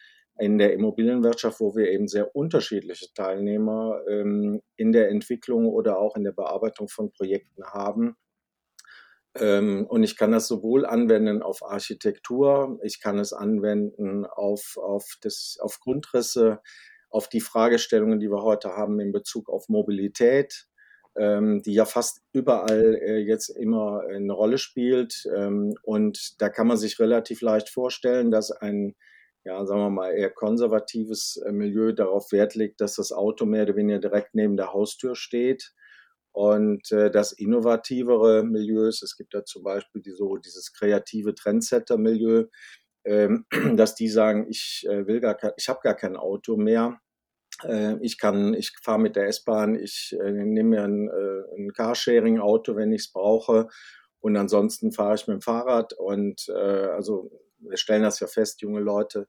in 0.40 0.59
der 0.59 0.73
Immobilienwirtschaft, 0.73 1.61
wo 1.61 1.76
wir 1.76 1.90
eben 1.90 2.09
sehr 2.09 2.35
unterschiedliche 2.35 3.12
Teilnehmer 3.14 4.00
ähm, 4.09 4.62
in 4.76 4.92
der 4.92 5.11
Entwicklung 5.11 5.68
oder 5.68 5.99
auch 5.99 6.16
in 6.16 6.25
der 6.25 6.32
Bearbeitung 6.32 6.88
von 6.88 7.12
Projekten 7.12 7.64
haben. 7.64 8.16
Ähm, 9.38 9.87
und 9.87 10.02
ich 10.02 10.16
kann 10.16 10.32
das 10.32 10.49
sowohl 10.49 10.87
anwenden 10.87 11.42
auf 11.42 11.62
Architektur, 11.62 12.78
ich 12.82 13.00
kann 13.00 13.18
es 13.18 13.32
anwenden 13.32 14.26
auf, 14.26 14.76
auf, 14.76 15.16
das, 15.20 15.59
auf 15.61 15.78
Grundrisse, 15.80 16.61
auf 17.11 17.28
die 17.28 17.40
Fragestellungen, 17.40 18.18
die 18.18 18.30
wir 18.30 18.42
heute 18.42 18.70
haben 18.70 18.99
in 18.99 19.12
Bezug 19.12 19.49
auf 19.49 19.68
Mobilität, 19.68 20.66
ähm, 21.16 21.62
die 21.62 21.75
ja 21.75 21.85
fast 21.85 22.23
überall 22.32 22.97
äh, 22.97 23.18
jetzt 23.18 23.50
immer 23.50 24.02
eine 24.09 24.32
Rolle 24.32 24.59
spielt. 24.59 25.28
Ähm, 25.37 25.75
und 25.82 26.40
da 26.40 26.49
kann 26.49 26.66
man 26.66 26.76
sich 26.76 26.99
relativ 26.99 27.40
leicht 27.40 27.68
vorstellen, 27.68 28.30
dass 28.30 28.50
ein 28.50 28.94
ja, 29.44 29.64
sagen 29.64 29.80
wir 29.80 29.90
mal, 29.90 30.12
eher 30.12 30.30
konservatives 30.30 31.37
äh, 31.47 31.52
Milieu 31.52 31.92
darauf 31.92 32.32
Wert 32.32 32.54
legt, 32.54 32.80
dass 32.80 32.97
das 32.97 33.12
Auto 33.12 33.47
mehr 33.47 33.62
oder 33.64 33.76
weniger 33.76 33.99
direkt 33.99 34.35
neben 34.35 34.56
der 34.56 34.73
Haustür 34.73 35.16
steht. 35.16 35.73
Und 36.32 36.92
äh, 36.92 37.11
das 37.11 37.32
innovativere 37.32 38.44
Milieus, 38.44 39.02
es 39.02 39.16
gibt 39.16 39.35
da 39.35 39.44
zum 39.44 39.64
Beispiel 39.64 40.02
die, 40.02 40.12
so 40.12 40.37
dieses 40.37 40.73
kreative 40.73 41.35
Trendsetter-Milieu, 41.35 42.47
ähm, 43.04 43.47
dass 43.76 43.94
die 43.94 44.09
sagen, 44.09 44.47
ich 44.49 44.87
äh, 44.88 45.06
will 45.06 45.20
gar 45.20 45.38
ich 45.56 45.68
habe 45.68 45.80
gar 45.82 45.94
kein 45.94 46.16
Auto 46.16 46.56
mehr. 46.56 47.00
Äh, 47.64 47.97
ich 48.02 48.18
kann, 48.18 48.54
ich 48.54 48.73
fahre 48.82 49.00
mit 49.00 49.16
der 49.16 49.26
S-Bahn, 49.26 49.75
ich 49.75 50.16
äh, 50.23 50.30
nehme 50.32 50.70
mir 50.70 50.85
ein, 50.85 51.09
äh, 51.09 51.56
ein 51.56 51.73
Carsharing-Auto, 51.73 52.76
wenn 52.76 52.92
ich 52.92 53.02
es 53.02 53.12
brauche. 53.12 53.68
Und 54.20 54.37
ansonsten 54.37 54.92
fahre 54.92 55.14
ich 55.14 55.26
mit 55.26 55.37
dem 55.37 55.40
Fahrrad 55.40 55.94
und 55.94 56.47
äh, 56.49 56.52
also 56.52 57.30
wir 57.61 57.76
stellen 57.76 58.02
das 58.02 58.21
ja 58.21 58.26
fest, 58.26 58.62
junge 58.62 58.81
Leute, 58.81 59.29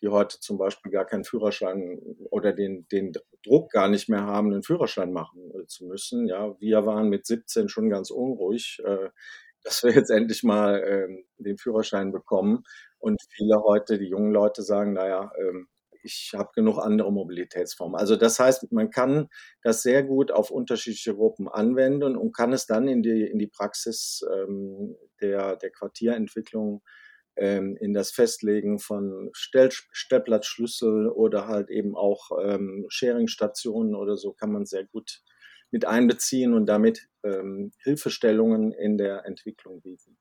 die 0.00 0.08
heute 0.08 0.40
zum 0.40 0.58
Beispiel 0.58 0.90
gar 0.90 1.04
keinen 1.04 1.24
Führerschein 1.24 2.00
oder 2.30 2.52
den, 2.52 2.88
den 2.88 3.12
Druck 3.44 3.70
gar 3.70 3.88
nicht 3.88 4.08
mehr 4.08 4.22
haben, 4.22 4.52
einen 4.52 4.62
Führerschein 4.62 5.12
machen 5.12 5.52
äh, 5.54 5.66
zu 5.66 5.84
müssen. 5.84 6.26
Ja, 6.26 6.58
wir 6.60 6.86
waren 6.86 7.08
mit 7.08 7.26
17 7.26 7.68
schon 7.68 7.88
ganz 7.88 8.10
unruhig. 8.10 8.80
Äh, 8.84 9.10
dass 9.64 9.82
wir 9.82 9.92
jetzt 9.92 10.10
endlich 10.10 10.42
mal 10.42 10.82
ähm, 10.84 11.24
den 11.38 11.58
Führerschein 11.58 12.12
bekommen. 12.12 12.64
Und 12.98 13.20
viele 13.30 13.62
heute, 13.62 13.98
die 13.98 14.08
jungen 14.08 14.32
Leute 14.32 14.62
sagen, 14.62 14.92
naja, 14.92 15.32
ähm, 15.38 15.68
ich 16.04 16.32
habe 16.34 16.50
genug 16.54 16.78
andere 16.78 17.12
Mobilitätsformen. 17.12 17.98
Also 17.98 18.16
das 18.16 18.40
heißt, 18.40 18.72
man 18.72 18.90
kann 18.90 19.28
das 19.62 19.82
sehr 19.82 20.02
gut 20.02 20.32
auf 20.32 20.50
unterschiedliche 20.50 21.14
Gruppen 21.14 21.48
anwenden 21.48 22.16
und 22.16 22.34
kann 22.34 22.52
es 22.52 22.66
dann 22.66 22.88
in 22.88 23.02
die, 23.02 23.22
in 23.22 23.38
die 23.38 23.46
Praxis 23.46 24.24
ähm, 24.32 24.96
der, 25.20 25.56
der 25.56 25.70
Quartierentwicklung 25.70 26.82
ähm, 27.36 27.76
in 27.80 27.94
das 27.94 28.10
Festlegen 28.10 28.78
von 28.78 29.30
Stell 29.32 29.70
Stellplatzschlüssel 29.70 31.08
oder 31.08 31.48
halt 31.48 31.70
eben 31.70 31.96
auch 31.96 32.30
ähm, 32.42 32.86
Sharing-Stationen 32.88 33.94
oder 33.94 34.16
so 34.16 34.32
kann 34.32 34.52
man 34.52 34.66
sehr 34.66 34.84
gut 34.84 35.22
mit 35.70 35.86
einbeziehen 35.86 36.54
und 36.54 36.66
damit 36.66 37.08
ähm, 37.24 37.72
Hilfestellungen 37.82 38.72
in 38.72 38.98
der 38.98 39.24
Entwicklung 39.24 39.80
bieten. 39.80 40.18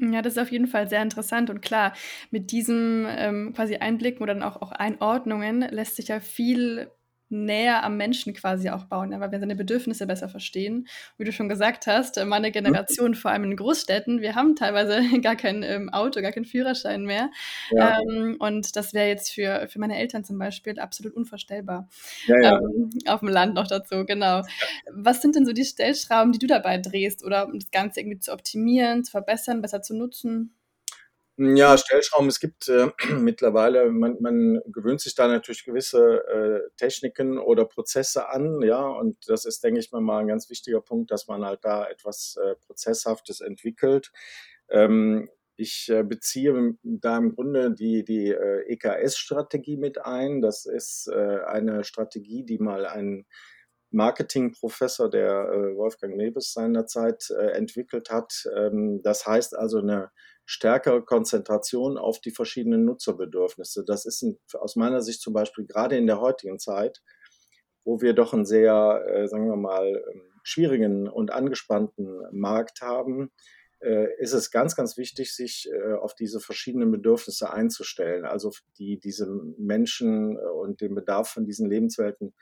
Ja, 0.00 0.20
das 0.20 0.32
ist 0.32 0.42
auf 0.42 0.50
jeden 0.50 0.66
Fall 0.66 0.88
sehr 0.88 1.02
interessant 1.02 1.48
und 1.48 1.62
klar, 1.62 1.94
mit 2.30 2.50
diesem 2.50 3.06
ähm, 3.08 3.52
quasi 3.54 3.76
Einblicken 3.76 4.22
oder 4.22 4.34
dann 4.34 4.42
auch, 4.42 4.60
auch 4.60 4.72
Einordnungen 4.72 5.60
lässt 5.60 5.96
sich 5.96 6.08
ja 6.08 6.18
viel 6.18 6.90
näher 7.32 7.82
am 7.82 7.96
Menschen 7.96 8.34
quasi 8.34 8.70
auch 8.70 8.84
bauen, 8.84 9.10
ja, 9.10 9.20
weil 9.20 9.32
wir 9.32 9.40
seine 9.40 9.56
Bedürfnisse 9.56 10.06
besser 10.06 10.28
verstehen. 10.28 10.86
Wie 11.16 11.24
du 11.24 11.32
schon 11.32 11.48
gesagt 11.48 11.86
hast, 11.86 12.18
äh, 12.18 12.24
meine 12.24 12.52
Generation, 12.52 13.14
vor 13.14 13.30
allem 13.30 13.44
in 13.44 13.56
Großstädten, 13.56 14.20
wir 14.20 14.34
haben 14.34 14.54
teilweise 14.54 15.00
gar 15.22 15.36
kein 15.36 15.62
ähm, 15.62 15.88
Auto, 15.90 16.20
gar 16.20 16.32
keinen 16.32 16.44
Führerschein 16.44 17.04
mehr. 17.04 17.30
Ja. 17.70 17.98
Ähm, 18.00 18.36
und 18.38 18.76
das 18.76 18.94
wäre 18.94 19.08
jetzt 19.08 19.30
für, 19.32 19.66
für 19.68 19.80
meine 19.80 19.98
Eltern 19.98 20.24
zum 20.24 20.38
Beispiel 20.38 20.78
absolut 20.78 21.14
unvorstellbar. 21.14 21.88
Ja, 22.26 22.40
ja. 22.40 22.58
Ähm, 22.58 22.90
auf 23.06 23.20
dem 23.20 23.28
Land 23.28 23.54
noch 23.54 23.66
dazu, 23.66 24.04
genau. 24.04 24.42
Was 24.90 25.22
sind 25.22 25.34
denn 25.34 25.46
so 25.46 25.52
die 25.52 25.64
Stellschrauben, 25.64 26.32
die 26.32 26.38
du 26.38 26.46
dabei 26.46 26.78
drehst 26.78 27.24
oder 27.24 27.46
um 27.46 27.58
das 27.58 27.70
Ganze 27.70 28.00
irgendwie 28.00 28.20
zu 28.20 28.32
optimieren, 28.32 29.04
zu 29.04 29.10
verbessern, 29.10 29.62
besser 29.62 29.82
zu 29.82 29.94
nutzen? 29.94 30.54
Ja, 31.44 31.76
Stellschrauben, 31.76 32.28
es 32.28 32.38
gibt 32.40 32.68
äh, 32.68 32.88
mittlerweile, 33.18 33.90
man, 33.90 34.16
man 34.20 34.60
gewöhnt 34.66 35.00
sich 35.00 35.14
da 35.14 35.26
natürlich 35.26 35.64
gewisse 35.64 36.24
äh, 36.28 36.70
Techniken 36.76 37.38
oder 37.38 37.64
Prozesse 37.64 38.28
an, 38.28 38.60
ja, 38.62 38.86
und 38.86 39.16
das 39.28 39.44
ist, 39.44 39.64
denke 39.64 39.80
ich 39.80 39.90
mal, 39.90 40.00
mal 40.00 40.20
ein 40.20 40.28
ganz 40.28 40.50
wichtiger 40.50 40.80
Punkt, 40.80 41.10
dass 41.10 41.26
man 41.26 41.44
halt 41.44 41.64
da 41.64 41.88
etwas 41.88 42.36
äh, 42.42 42.54
Prozesshaftes 42.66 43.40
entwickelt. 43.40 44.12
Ähm, 44.68 45.30
ich 45.56 45.88
äh, 45.90 46.02
beziehe 46.02 46.74
da 46.82 47.18
im 47.18 47.34
Grunde 47.34 47.72
die, 47.72 48.04
die 48.04 48.28
äh, 48.28 48.62
EKS-Strategie 48.72 49.76
mit 49.76 50.04
ein. 50.04 50.42
Das 50.42 50.64
ist 50.66 51.08
äh, 51.08 51.40
eine 51.46 51.84
Strategie, 51.84 52.44
die 52.44 52.58
mal 52.58 52.86
ein 52.86 53.26
Marketingprofessor, 53.90 55.10
der 55.10 55.50
äh, 55.52 55.76
Wolfgang 55.76 56.16
Mewes 56.16 56.52
seinerzeit 56.52 57.30
äh, 57.30 57.50
entwickelt 57.52 58.10
hat. 58.10 58.48
Ähm, 58.56 59.02
das 59.02 59.26
heißt 59.26 59.56
also 59.56 59.78
eine 59.78 60.10
stärkere 60.44 61.02
Konzentration 61.02 61.96
auf 61.98 62.20
die 62.20 62.30
verschiedenen 62.30 62.84
Nutzerbedürfnisse. 62.84 63.84
Das 63.84 64.04
ist 64.04 64.22
ein, 64.22 64.38
aus 64.54 64.76
meiner 64.76 65.00
Sicht 65.00 65.20
zum 65.20 65.32
Beispiel 65.32 65.66
gerade 65.66 65.96
in 65.96 66.06
der 66.06 66.20
heutigen 66.20 66.58
Zeit, 66.58 67.02
wo 67.84 68.00
wir 68.00 68.12
doch 68.12 68.32
einen 68.32 68.44
sehr, 68.44 69.04
äh, 69.08 69.28
sagen 69.28 69.48
wir 69.48 69.56
mal, 69.56 70.02
ähm, 70.12 70.22
schwierigen 70.42 71.08
und 71.08 71.32
angespannten 71.32 72.22
Markt 72.32 72.80
haben, 72.80 73.30
äh, 73.82 74.14
ist 74.18 74.32
es 74.32 74.50
ganz, 74.50 74.76
ganz 74.76 74.96
wichtig, 74.96 75.34
sich 75.34 75.68
äh, 75.72 75.94
auf 75.94 76.14
diese 76.14 76.40
verschiedenen 76.40 76.90
Bedürfnisse 76.90 77.52
einzustellen. 77.52 78.24
Also 78.24 78.52
die, 78.78 78.98
diese 78.98 79.26
Menschen 79.58 80.36
äh, 80.36 80.40
und 80.40 80.80
den 80.80 80.94
Bedarf 80.94 81.28
von 81.30 81.44
diesen 81.44 81.68
Lebenswelten 81.68 82.34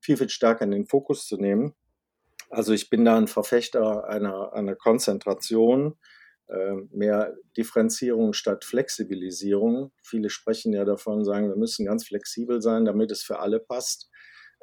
viel, 0.00 0.16
viel 0.16 0.28
stärker 0.28 0.64
in 0.64 0.72
den 0.72 0.86
Fokus 0.86 1.26
zu 1.26 1.36
nehmen. 1.36 1.74
Also 2.50 2.72
ich 2.72 2.90
bin 2.90 3.04
da 3.04 3.16
ein 3.16 3.28
Verfechter 3.28 4.08
einer, 4.08 4.52
einer 4.54 4.74
Konzentration, 4.74 5.98
mehr 6.90 7.36
Differenzierung 7.56 8.32
statt 8.32 8.64
Flexibilisierung. 8.64 9.92
Viele 10.02 10.30
sprechen 10.30 10.72
ja 10.72 10.84
davon, 10.84 11.24
sagen, 11.24 11.48
wir 11.48 11.56
müssen 11.56 11.84
ganz 11.84 12.06
flexibel 12.06 12.62
sein, 12.62 12.84
damit 12.84 13.10
es 13.10 13.22
für 13.22 13.38
alle 13.40 13.60
passt. 13.60 14.10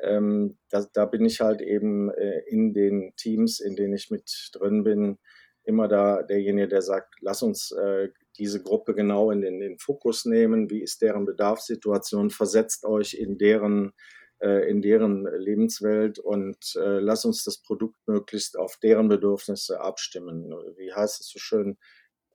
Ähm, 0.01 0.57
da, 0.69 0.85
da, 0.93 1.05
bin 1.05 1.23
ich 1.25 1.41
halt 1.41 1.61
eben 1.61 2.09
äh, 2.09 2.41
in 2.47 2.73
den 2.73 3.13
Teams, 3.15 3.59
in 3.59 3.75
denen 3.75 3.93
ich 3.93 4.11
mit 4.11 4.49
drin 4.53 4.83
bin, 4.83 5.19
immer 5.63 5.87
da 5.87 6.21
derjenige, 6.23 6.67
der 6.67 6.81
sagt, 6.81 7.15
lass 7.21 7.41
uns 7.41 7.71
äh, 7.71 8.09
diese 8.37 8.61
Gruppe 8.61 8.93
genau 8.93 9.31
in 9.31 9.41
den, 9.41 9.59
den 9.59 9.77
Fokus 9.77 10.25
nehmen. 10.25 10.69
Wie 10.69 10.81
ist 10.81 11.01
deren 11.01 11.25
Bedarfssituation? 11.25 12.29
Versetzt 12.29 12.85
euch 12.85 13.13
in 13.13 13.37
deren 13.37 13.93
äh, 14.39 14.69
in 14.69 14.81
deren 14.81 15.25
Lebenswelt 15.37 16.19
und 16.19 16.75
äh, 16.75 16.99
lass 16.99 17.25
uns 17.25 17.43
das 17.43 17.61
Produkt 17.61 17.97
möglichst 18.07 18.57
auf 18.57 18.77
deren 18.77 19.07
Bedürfnisse 19.07 19.79
abstimmen. 19.79 20.53
Wie 20.77 20.93
heißt 20.93 21.21
es 21.21 21.29
so 21.29 21.39
schön? 21.39 21.77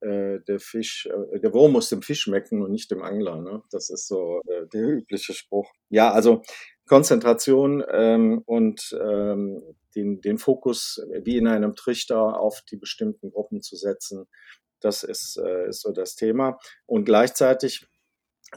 Äh, 0.00 0.40
der 0.48 0.60
Fisch, 0.60 1.06
äh, 1.06 1.40
der 1.40 1.52
Wurm 1.52 1.72
muss 1.72 1.90
dem 1.90 2.00
Fisch 2.00 2.22
schmecken 2.22 2.62
und 2.62 2.70
nicht 2.70 2.90
dem 2.90 3.02
Angler. 3.02 3.40
Ne? 3.42 3.62
Das 3.70 3.90
ist 3.90 4.08
so 4.08 4.40
äh, 4.46 4.66
der 4.72 4.88
übliche 4.88 5.34
Spruch. 5.34 5.70
Ja, 5.90 6.10
also 6.10 6.40
Konzentration 6.86 7.84
ähm, 7.90 8.42
und 8.46 8.96
ähm, 8.98 9.62
den, 9.94 10.22
den 10.22 10.38
Fokus 10.38 11.04
wie 11.22 11.36
in 11.36 11.46
einem 11.46 11.74
Trichter 11.74 12.40
auf 12.40 12.62
die 12.70 12.76
bestimmten 12.76 13.30
Gruppen 13.30 13.60
zu 13.60 13.76
setzen. 13.76 14.26
Das 14.80 15.02
ist, 15.02 15.36
ist 15.68 15.82
so 15.82 15.92
das 15.92 16.14
Thema. 16.14 16.58
Und 16.86 17.04
gleichzeitig 17.04 17.86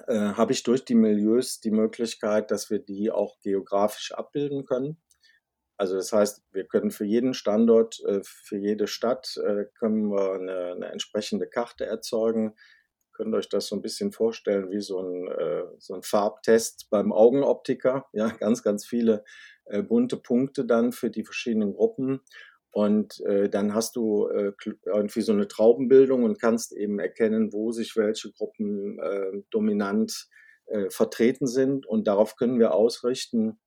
äh, 0.08 0.34
habe 0.34 0.54
ich 0.54 0.64
durch 0.64 0.86
die 0.86 0.96
Milieus 0.96 1.60
die 1.60 1.72
Möglichkeit, 1.72 2.52
dass 2.52 2.70
wir 2.70 2.80
die 2.80 3.12
auch 3.12 3.40
geografisch 3.42 4.12
abbilden 4.12 4.66
können. 4.66 4.98
Also 5.78 5.96
das 5.96 6.14
heißt, 6.14 6.44
wir 6.52 6.66
können 6.66 6.92
für 6.92 7.06
jeden 7.06 7.34
Standort, 7.34 8.00
äh, 8.06 8.22
für 8.24 8.58
jede 8.58 8.88
Stadt 8.88 9.38
äh, 9.38 9.66
können 9.78 10.12
wir 10.12 10.34
eine, 10.34 10.72
eine, 10.74 10.86
entsprechende 10.88 11.48
Karte 11.48 11.86
erzeugen. 11.86 12.56
Könnt 13.12 13.36
euch 13.36 13.50
das 13.50 13.68
so 13.68 13.76
ein 13.76 13.82
bisschen 13.82 14.12
vorstellen 14.12 14.70
wie 14.72 14.82
so 14.82 15.00
ein, 15.00 15.28
äh, 15.28 15.64
so 15.80 15.94
ein 15.94 16.04
Farbtest 16.04 16.90
beim 16.90 17.12
Augenoptiker. 17.12 18.06
Ja, 18.14 18.28
ganz, 18.40 18.64
ganz 18.64 18.86
viele 18.86 19.24
bunte 19.88 20.18
Punkte 20.18 20.66
dann 20.66 20.92
für 20.92 21.10
die 21.10 21.24
verschiedenen 21.24 21.74
Gruppen. 21.74 22.20
Und 22.74 23.22
äh, 23.22 23.50
dann 23.50 23.76
hast 23.76 23.96
du 23.96 24.28
äh, 24.30 24.52
irgendwie 24.84 25.22
so 25.22 25.32
eine 25.32 25.48
Traubenbildung 25.48 26.24
und 26.24 26.42
kannst 26.42 26.76
eben 26.76 26.98
erkennen, 26.98 27.54
wo 27.54 27.72
sich 27.72 27.96
welche 27.96 28.32
Gruppen 28.32 28.98
äh, 29.00 29.44
dominant 29.52 30.28
äh, 30.66 30.90
vertreten 30.90 31.46
sind. 31.46 31.86
Und 31.86 32.08
darauf 32.08 32.36
können 32.36 32.58
wir 32.58 32.74
ausrichten, 32.74 33.60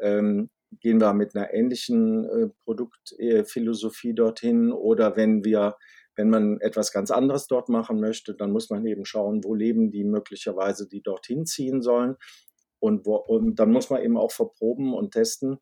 ähm, 0.00 0.48
gehen 0.80 0.98
wir 0.98 1.12
mit 1.12 1.36
einer 1.36 1.52
ähnlichen 1.52 2.24
äh, 2.24 2.48
Produktphilosophie 2.64 4.14
dorthin 4.14 4.72
oder 4.72 5.14
wenn 5.14 5.44
wir 5.44 5.76
wenn 6.16 6.30
man 6.30 6.60
etwas 6.60 6.92
ganz 6.92 7.10
anderes 7.10 7.48
dort 7.48 7.68
machen 7.68 8.00
möchte, 8.00 8.34
dann 8.34 8.52
muss 8.52 8.70
man 8.70 8.86
eben 8.86 9.04
schauen, 9.04 9.42
wo 9.42 9.52
leben 9.52 9.90
die 9.90 10.04
möglicherweise, 10.04 10.88
die 10.88 11.02
dorthin 11.02 11.44
ziehen 11.44 11.82
sollen. 11.82 12.16
Und, 12.78 13.04
wo, 13.04 13.16
und 13.16 13.58
dann 13.58 13.72
muss 13.72 13.90
man 13.90 14.00
eben 14.00 14.16
auch 14.16 14.30
verproben 14.30 14.94
und 14.94 15.12
testen, 15.12 15.58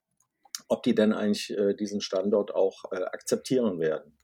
ob 0.73 0.83
die 0.83 0.95
denn 0.95 1.12
eigentlich 1.12 1.50
äh, 1.50 1.75
diesen 1.75 2.00
Standort 2.00 2.55
auch 2.55 2.91
äh, 2.93 3.05
akzeptieren 3.05 3.79
werden. 3.79 4.17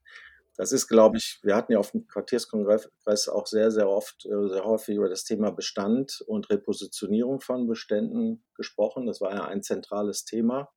Das 0.56 0.72
ist, 0.72 0.88
glaube 0.88 1.18
ich, 1.18 1.40
wir 1.42 1.54
hatten 1.54 1.72
ja 1.72 1.78
auf 1.78 1.90
dem 1.90 2.06
Quartierskongress 2.08 3.28
auch 3.28 3.46
sehr, 3.46 3.70
sehr 3.70 3.88
oft, 3.88 4.24
äh, 4.24 4.48
sehr 4.48 4.64
häufig 4.64 4.96
über 4.96 5.10
das 5.10 5.24
Thema 5.24 5.50
Bestand 5.50 6.24
und 6.26 6.48
Repositionierung 6.48 7.40
von 7.40 7.68
Beständen 7.68 8.42
gesprochen. 8.54 9.06
Das 9.06 9.20
war 9.20 9.34
ja 9.34 9.44
ein 9.44 9.62
zentrales 9.62 10.24
Thema. 10.24 10.70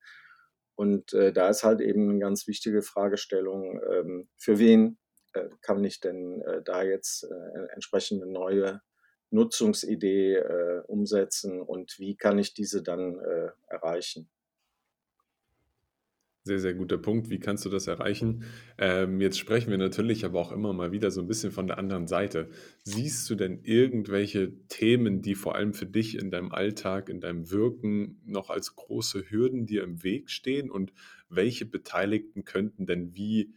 Und 0.75 1.13
äh, 1.13 1.31
da 1.31 1.47
ist 1.47 1.63
halt 1.63 1.79
eben 1.79 2.09
eine 2.09 2.19
ganz 2.19 2.47
wichtige 2.47 2.81
Fragestellung, 2.81 3.79
ähm, 3.89 4.27
für 4.37 4.59
wen 4.59 4.97
äh, 5.31 5.47
kann 5.61 5.81
ich 5.85 6.01
denn 6.01 6.43
da 6.65 6.83
jetzt 6.83 7.25
entsprechende 7.73 8.25
neue 8.25 8.81
Nutzungsidee 9.29 10.43
umsetzen 10.87 11.61
und 11.61 11.97
wie 11.99 12.17
kann 12.17 12.37
ich 12.37 12.53
diese 12.53 12.83
dann 12.83 13.17
erreichen? 13.69 14.29
Sehr, 16.43 16.60
sehr 16.60 16.74
guter 16.74 16.98
Punkt. 16.98 17.29
Wie 17.29 17.39
kannst 17.39 17.65
du 17.65 17.69
das 17.69 17.86
erreichen? 17.86 18.45
Ähm, 18.79 19.21
jetzt 19.21 19.38
sprechen 19.38 19.69
wir 19.69 19.77
natürlich 19.77 20.25
aber 20.25 20.39
auch 20.39 20.51
immer 20.51 20.74
mal 20.74 20.91
wieder 20.91 21.12
so 21.12 21.21
ein 21.21 21.27
bisschen 21.27 21.51
von 21.51 21.67
der 21.67 21.77
anderen 21.77 22.07
Seite. 22.07 22.50
Siehst 22.83 23.29
du 23.29 23.36
denn 23.36 23.60
irgendwelche 23.63 24.51
Themen, 24.67 25.21
die 25.21 25.36
vor 25.36 25.53
allem 25.53 25.75
für 25.75 25.86
dich 25.86 26.17
in 26.17 26.31
deinem 26.31 26.51
Alltag, 26.51 27.10
in 27.10 27.21
deinem 27.21 27.51
Wirken 27.51 28.19
noch 28.25 28.50
als 28.50 28.75
große 28.75 29.29
Hürden 29.29 29.67
dir 29.67 29.83
im 29.83 30.01
Weg 30.03 30.31
stehen? 30.31 30.71
Und 30.71 30.93
welche 31.29 31.67
Beteiligten 31.67 32.43
könnten 32.43 32.88
denn 32.88 33.15
wie 33.15 33.53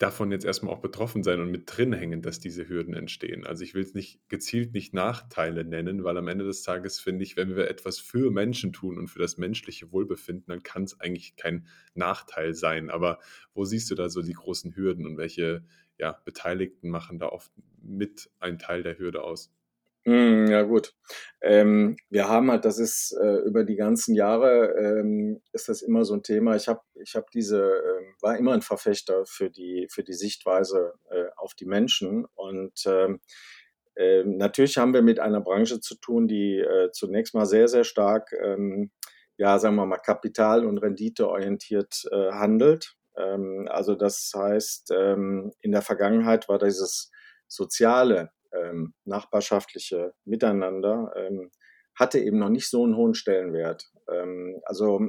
davon 0.00 0.32
jetzt 0.32 0.46
erstmal 0.46 0.74
auch 0.74 0.80
betroffen 0.80 1.22
sein 1.22 1.40
und 1.40 1.50
mit 1.50 1.64
drin 1.66 1.92
hängen, 1.92 2.22
dass 2.22 2.40
diese 2.40 2.66
Hürden 2.66 2.94
entstehen. 2.94 3.46
Also 3.46 3.64
ich 3.64 3.74
will 3.74 3.82
es 3.82 3.92
nicht 3.92 4.26
gezielt 4.30 4.72
nicht 4.72 4.94
Nachteile 4.94 5.62
nennen, 5.62 6.04
weil 6.04 6.16
am 6.16 6.26
Ende 6.26 6.46
des 6.46 6.62
Tages 6.62 6.98
finde 6.98 7.22
ich, 7.22 7.36
wenn 7.36 7.54
wir 7.54 7.68
etwas 7.68 7.98
für 7.98 8.30
Menschen 8.30 8.72
tun 8.72 8.98
und 8.98 9.08
für 9.08 9.18
das 9.18 9.36
menschliche 9.36 9.92
Wohlbefinden, 9.92 10.46
dann 10.48 10.62
kann 10.62 10.84
es 10.84 10.98
eigentlich 11.00 11.36
kein 11.36 11.66
Nachteil 11.94 12.54
sein. 12.54 12.88
Aber 12.88 13.18
wo 13.52 13.66
siehst 13.66 13.90
du 13.90 13.94
da 13.94 14.08
so 14.08 14.22
die 14.22 14.32
großen 14.32 14.74
Hürden 14.74 15.04
und 15.04 15.18
welche 15.18 15.64
ja, 15.98 16.12
Beteiligten 16.24 16.88
machen 16.88 17.18
da 17.18 17.26
oft 17.26 17.52
mit 17.82 18.30
einen 18.40 18.58
Teil 18.58 18.82
der 18.82 18.98
Hürde 18.98 19.22
aus? 19.22 19.52
Hm, 20.06 20.46
ja 20.50 20.62
gut. 20.62 20.94
Ähm, 21.42 21.96
wir 22.08 22.26
haben 22.28 22.50
halt, 22.50 22.64
das 22.64 22.78
ist 22.78 23.12
äh, 23.20 23.36
über 23.44 23.64
die 23.64 23.76
ganzen 23.76 24.14
Jahre 24.14 24.72
ähm, 24.78 25.42
ist 25.52 25.68
das 25.68 25.82
immer 25.82 26.04
so 26.06 26.14
ein 26.14 26.22
Thema. 26.22 26.56
Ich 26.56 26.68
habe, 26.68 26.80
ich 26.94 27.14
habe 27.14 27.26
diese, 27.34 27.60
äh, 27.62 28.22
war 28.22 28.36
immer 28.38 28.52
ein 28.54 28.62
Verfechter 28.62 29.26
für 29.26 29.50
die 29.50 29.86
für 29.90 30.02
die 30.02 30.14
Sichtweise 30.14 30.94
äh, 31.10 31.24
auf 31.36 31.54
die 31.54 31.66
Menschen 31.66 32.24
und 32.34 32.72
ähm, 32.86 33.20
äh, 33.96 34.24
natürlich 34.24 34.78
haben 34.78 34.94
wir 34.94 35.02
mit 35.02 35.20
einer 35.20 35.40
Branche 35.42 35.80
zu 35.80 35.96
tun, 35.96 36.28
die 36.28 36.58
äh, 36.60 36.90
zunächst 36.92 37.34
mal 37.34 37.46
sehr 37.46 37.68
sehr 37.68 37.84
stark, 37.84 38.32
ähm, 38.42 38.90
ja 39.38 39.58
sagen 39.58 39.76
wir 39.76 39.86
mal 39.86 39.98
kapital- 39.98 40.64
und 40.66 40.78
renditeorientiert 40.78 42.04
äh, 42.10 42.32
handelt. 42.32 42.96
Ähm, 43.18 43.68
also 43.70 43.94
das 43.96 44.32
heißt, 44.34 44.92
ähm, 44.96 45.52
in 45.60 45.72
der 45.72 45.82
Vergangenheit 45.82 46.48
war 46.48 46.58
dieses 46.58 47.10
soziale 47.48 48.30
ähm, 48.52 48.94
nachbarschaftliche 49.04 50.14
Miteinander 50.24 51.12
ähm, 51.16 51.50
hatte 51.94 52.18
eben 52.18 52.38
noch 52.38 52.48
nicht 52.48 52.68
so 52.68 52.84
einen 52.84 52.96
hohen 52.96 53.14
Stellenwert. 53.14 53.90
Ähm, 54.10 54.60
also 54.64 55.00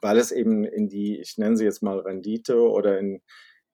weil 0.00 0.18
es 0.18 0.30
eben 0.30 0.64
in 0.64 0.88
die, 0.88 1.18
ich 1.20 1.38
nenne 1.38 1.56
sie 1.56 1.64
jetzt 1.64 1.82
mal 1.82 1.98
Rendite 1.98 2.60
oder 2.60 2.98
in, 2.98 3.22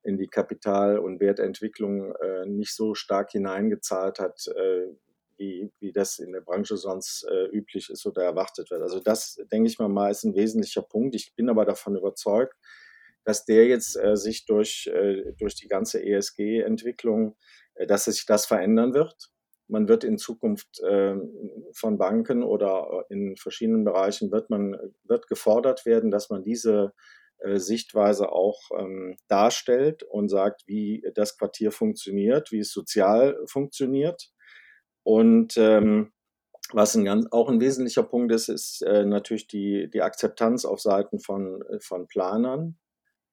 in 0.03 0.17
die 0.17 0.29
Kapital- 0.29 0.99
und 0.99 1.21
Wertentwicklung 1.21 2.15
äh, 2.17 2.47
nicht 2.47 2.75
so 2.75 2.95
stark 2.95 3.33
hineingezahlt 3.33 4.19
hat, 4.19 4.47
äh, 4.49 4.87
wie, 5.37 5.71
wie 5.81 5.93
das 5.93 6.19
in 6.19 6.33
der 6.33 6.41
Branche 6.41 6.77
sonst 6.77 7.25
äh, 7.25 7.47
üblich 7.47 7.91
ist 7.91 8.07
oder 8.07 8.23
erwartet 8.23 8.71
wird. 8.71 8.83
Also 8.83 9.01
das, 9.01 9.41
denke 9.51 9.69
ich 9.69 9.79
mal, 9.79 9.89
mal 9.89 10.11
ist 10.11 10.25
ein 10.25 10.35
wesentlicher 10.35 10.83
Punkt. 10.83 11.15
Ich 11.15 11.35
bin 11.35 11.49
aber 11.49 11.65
davon 11.65 11.97
überzeugt, 11.97 12.55
dass 13.25 13.45
der 13.45 13.67
jetzt 13.67 13.97
äh, 13.97 14.17
sich 14.17 14.47
durch, 14.47 14.89
äh, 14.93 15.33
durch 15.39 15.55
die 15.55 15.69
ganze 15.69 16.03
ESG-Entwicklung 16.05 17.37
dass 17.87 18.05
sich 18.05 18.27
das 18.27 18.47
verändern 18.47 18.95
wird. 18.95 19.31
Man 19.69 19.89
wird 19.89 20.05
in 20.05 20.19
Zukunft 20.19 20.81
äh, 20.81 21.15
von 21.73 21.99
Banken 21.99 22.43
oder 22.43 23.07
in 23.09 23.37
verschiedenen 23.37 23.85
Bereichen 23.85 24.31
wird 24.31 24.51
man 24.51 24.77
wird 25.05 25.29
gefordert 25.29 25.87
werden, 25.87 26.11
dass 26.11 26.31
man 26.31 26.43
diese 26.43 26.93
äh, 27.39 27.59
Sichtweise 27.59 28.31
auch 28.31 28.61
ähm, 28.79 29.17
darstellt 29.29 30.03
und 30.03 30.29
sagt, 30.29 30.63
wie 30.67 31.05
das 31.15 31.39
Quartier 31.39 31.73
funktioniert, 31.73 32.53
wie 32.53 32.61
es 32.61 32.73
sozial 32.73 33.39
funktioniert. 33.47 34.31
Und 35.03 35.57
ähm, 35.57 36.13
was 36.73 36.95
ein 36.95 37.05
ganz, 37.05 37.27
auch 37.33 37.49
ein 37.49 37.61
wesentlicher 37.61 38.05
Punkt 38.05 38.33
ist, 38.33 38.49
ist 38.49 38.83
äh, 38.83 39.05
natürlich 39.05 39.49
die, 39.49 39.91
die 39.91 40.03
Akzeptanz 40.03 40.65
auf 40.65 40.81
Seiten 40.81 41.19
von, 41.19 41.65
von 41.81 42.07
Planern 42.07 42.79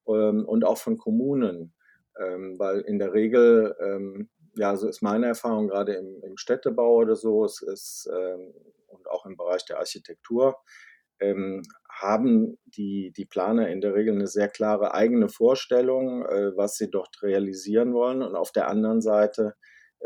ähm, 0.07 0.45
und 0.45 0.65
auch 0.65 0.77
von 0.77 0.97
Kommunen 0.97 1.75
ähm, 2.19 2.57
weil 2.59 2.81
in 2.81 2.99
der 2.99 3.13
Regel, 3.13 3.75
ähm, 3.79 4.29
ja, 4.55 4.75
so 4.75 4.87
ist 4.87 5.01
meine 5.01 5.27
Erfahrung 5.27 5.67
gerade 5.67 5.93
im, 5.93 6.21
im 6.23 6.37
Städtebau 6.37 6.95
oder 6.95 7.15
so, 7.15 7.45
es 7.45 7.61
ist, 7.61 8.09
ähm, 8.11 8.53
und 8.87 9.09
auch 9.09 9.25
im 9.25 9.37
Bereich 9.37 9.65
der 9.65 9.79
Architektur, 9.79 10.55
ähm, 11.19 11.63
haben 11.89 12.57
die, 12.65 13.11
die 13.15 13.25
Planer 13.25 13.69
in 13.69 13.81
der 13.81 13.93
Regel 13.93 14.15
eine 14.15 14.27
sehr 14.27 14.47
klare 14.47 14.93
eigene 14.93 15.29
Vorstellung, 15.29 16.25
äh, 16.25 16.55
was 16.55 16.75
sie 16.75 16.89
dort 16.89 17.21
realisieren 17.21 17.93
wollen. 17.93 18.21
Und 18.21 18.35
auf 18.35 18.51
der 18.51 18.69
anderen 18.69 19.01
Seite 19.01 19.55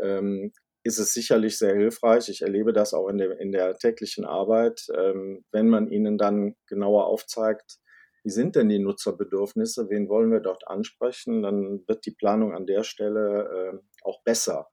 ähm, 0.00 0.52
ist 0.82 0.98
es 0.98 1.14
sicherlich 1.14 1.56
sehr 1.56 1.74
hilfreich. 1.74 2.28
Ich 2.28 2.42
erlebe 2.42 2.72
das 2.72 2.94
auch 2.94 3.08
in 3.08 3.18
der, 3.18 3.38
in 3.40 3.52
der 3.52 3.76
täglichen 3.76 4.24
Arbeit, 4.24 4.86
ähm, 4.96 5.44
wenn 5.52 5.68
man 5.68 5.88
ihnen 5.88 6.18
dann 6.18 6.56
genauer 6.66 7.06
aufzeigt, 7.06 7.78
wie 8.24 8.30
sind 8.30 8.56
denn 8.56 8.70
die 8.70 8.78
Nutzerbedürfnisse, 8.78 9.90
wen 9.90 10.08
wollen 10.08 10.32
wir 10.32 10.40
dort 10.40 10.66
ansprechen, 10.66 11.42
dann 11.42 11.86
wird 11.86 12.06
die 12.06 12.14
Planung 12.14 12.54
an 12.54 12.66
der 12.66 12.82
Stelle 12.82 13.74
äh, 13.74 13.78
auch 14.02 14.22
besser. 14.24 14.70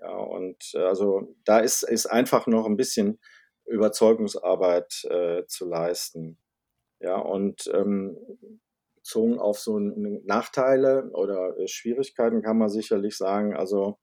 Ja, 0.00 0.16
und 0.16 0.72
äh, 0.74 0.78
also 0.78 1.36
da 1.44 1.60
ist, 1.60 1.82
ist 1.82 2.06
einfach 2.06 2.46
noch 2.46 2.64
ein 2.66 2.76
bisschen 2.76 3.20
Überzeugungsarbeit 3.66 5.04
äh, 5.10 5.44
zu 5.46 5.66
leisten. 5.66 6.38
Ja, 7.00 7.18
und 7.18 7.70
ähm, 7.74 8.16
bezogen 8.96 9.38
auf 9.38 9.58
so 9.58 9.78
Nachteile 9.78 11.10
oder 11.12 11.58
äh, 11.58 11.68
Schwierigkeiten 11.68 12.42
kann 12.42 12.56
man 12.56 12.70
sicherlich 12.70 13.16
sagen, 13.16 13.54
also 13.54 13.98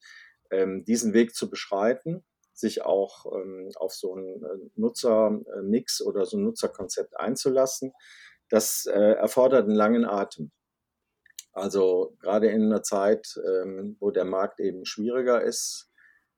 ähm, 0.51 0.85
diesen 0.85 1.13
Weg 1.13 1.33
zu 1.33 1.49
beschreiten, 1.49 2.23
sich 2.53 2.83
auch 2.83 3.25
ähm, 3.35 3.71
auf 3.75 3.93
so 3.93 4.13
einen 4.13 4.43
äh, 4.43 4.69
Nutzermix 4.75 6.01
oder 6.01 6.25
so 6.25 6.37
ein 6.37 6.43
Nutzerkonzept 6.43 7.19
einzulassen 7.19 7.91
das 8.53 8.85
äh, 8.85 9.13
erfordert 9.13 9.63
einen 9.63 9.75
langen 9.75 10.05
Atem. 10.05 10.51
Also 11.53 12.15
gerade 12.19 12.49
in 12.49 12.63
einer 12.65 12.83
Zeit, 12.83 13.35
ähm, 13.43 13.97
wo 13.99 14.11
der 14.11 14.25
Markt 14.25 14.59
eben 14.59 14.85
schwieriger 14.85 15.41
ist, 15.41 15.89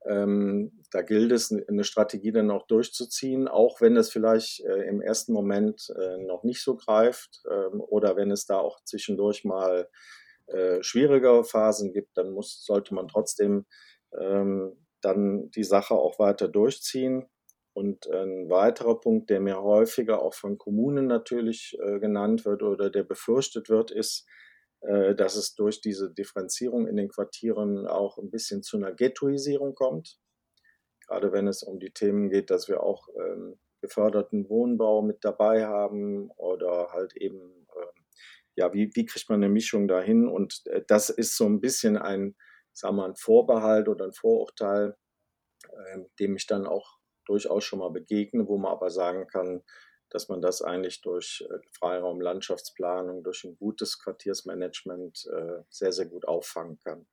ähm, 0.05 0.71
da 0.91 1.01
gilt 1.01 1.33
es, 1.33 1.51
eine 1.51 1.83
Strategie 1.83 2.31
dann 2.31 2.51
auch 2.51 2.67
durchzuziehen, 2.67 3.49
auch 3.49 3.81
wenn 3.81 3.97
es 3.97 4.11
vielleicht 4.11 4.61
äh, 4.61 4.83
im 4.83 5.01
ersten 5.01 5.33
Moment 5.33 5.93
äh, 5.99 6.17
noch 6.19 6.43
nicht 6.43 6.63
so 6.63 6.77
greift 6.77 7.43
ähm, 7.51 7.81
oder 7.81 8.15
wenn 8.15 8.31
es 8.31 8.45
da 8.45 8.59
auch 8.59 8.81
zwischendurch 8.85 9.43
mal 9.43 9.89
äh, 10.47 10.81
schwierigere 10.83 11.43
Phasen 11.43 11.91
gibt, 11.91 12.15
dann 12.17 12.31
muss, 12.31 12.63
sollte 12.63 12.93
man 12.93 13.09
trotzdem 13.09 13.65
ähm, 14.17 14.85
dann 15.01 15.49
die 15.51 15.65
Sache 15.65 15.95
auch 15.95 16.17
weiter 16.17 16.47
durchziehen. 16.47 17.25
Und 17.75 18.09
ein 18.09 18.49
weiterer 18.49 19.01
Punkt, 19.01 19.29
der 19.29 19.41
mir 19.41 19.61
häufiger 19.61 20.21
auch 20.21 20.33
von 20.33 20.57
Kommunen 20.57 21.07
natürlich 21.07 21.77
äh, 21.81 21.99
genannt 21.99 22.45
wird 22.45 22.63
oder 22.63 22.89
der 22.89 23.03
befürchtet 23.03 23.67
wird, 23.67 23.91
ist, 23.91 24.25
äh, 24.79 25.13
dass 25.13 25.35
es 25.35 25.55
durch 25.55 25.81
diese 25.81 26.09
Differenzierung 26.09 26.87
in 26.87 26.95
den 26.95 27.09
Quartieren 27.09 27.85
auch 27.85 28.17
ein 28.17 28.31
bisschen 28.31 28.63
zu 28.63 28.77
einer 28.77 28.93
Ghettoisierung 28.93 29.75
kommt. 29.75 30.17
Gerade 31.05 31.33
wenn 31.33 31.49
es 31.49 31.63
um 31.63 31.81
die 31.81 31.91
Themen 31.91 32.29
geht, 32.29 32.49
dass 32.49 32.69
wir 32.69 32.81
auch 32.81 33.09
ähm, 33.13 33.59
geförderten 33.81 34.47
Wohnbau 34.47 35.01
mit 35.01 35.25
dabei 35.25 35.65
haben 35.65 36.31
oder 36.37 36.93
halt 36.93 37.17
eben, 37.17 37.67
äh, 37.75 38.01
ja, 38.55 38.73
wie, 38.73 38.89
wie 38.93 39.05
kriegt 39.05 39.29
man 39.29 39.43
eine 39.43 39.51
Mischung 39.51 39.89
dahin? 39.89 40.29
Und 40.29 40.61
äh, 40.67 40.81
das 40.87 41.09
ist 41.09 41.35
so 41.35 41.45
ein 41.45 41.59
bisschen 41.59 41.97
ein, 41.97 42.37
sagen 42.71 42.95
wir, 42.95 43.03
ein 43.03 43.17
Vorbehalt 43.17 43.89
oder 43.89 44.05
ein 44.05 44.13
Vorurteil, 44.13 44.95
ähm, 45.93 46.07
dem 46.19 46.37
ich 46.37 46.47
dann 46.47 46.65
auch 46.65 46.99
durchaus 47.25 47.63
schon 47.63 47.79
mal 47.79 47.89
begegne, 47.89 48.47
wo 48.47 48.57
man 48.57 48.71
aber 48.71 48.89
sagen 48.89 49.27
kann, 49.27 49.63
dass 50.09 50.29
man 50.29 50.41
das 50.41 50.61
eigentlich 50.61 51.01
durch 51.01 51.45
äh, 51.49 51.57
Freiraum, 51.77 52.21
Landschaftsplanung, 52.21 53.23
durch 53.23 53.43
ein 53.43 53.57
gutes 53.57 53.99
Quartiersmanagement 53.99 55.27
äh, 55.31 55.63
sehr, 55.69 55.91
sehr 55.91 56.05
gut 56.05 56.27
auffangen 56.27 56.79
kann. 56.79 57.05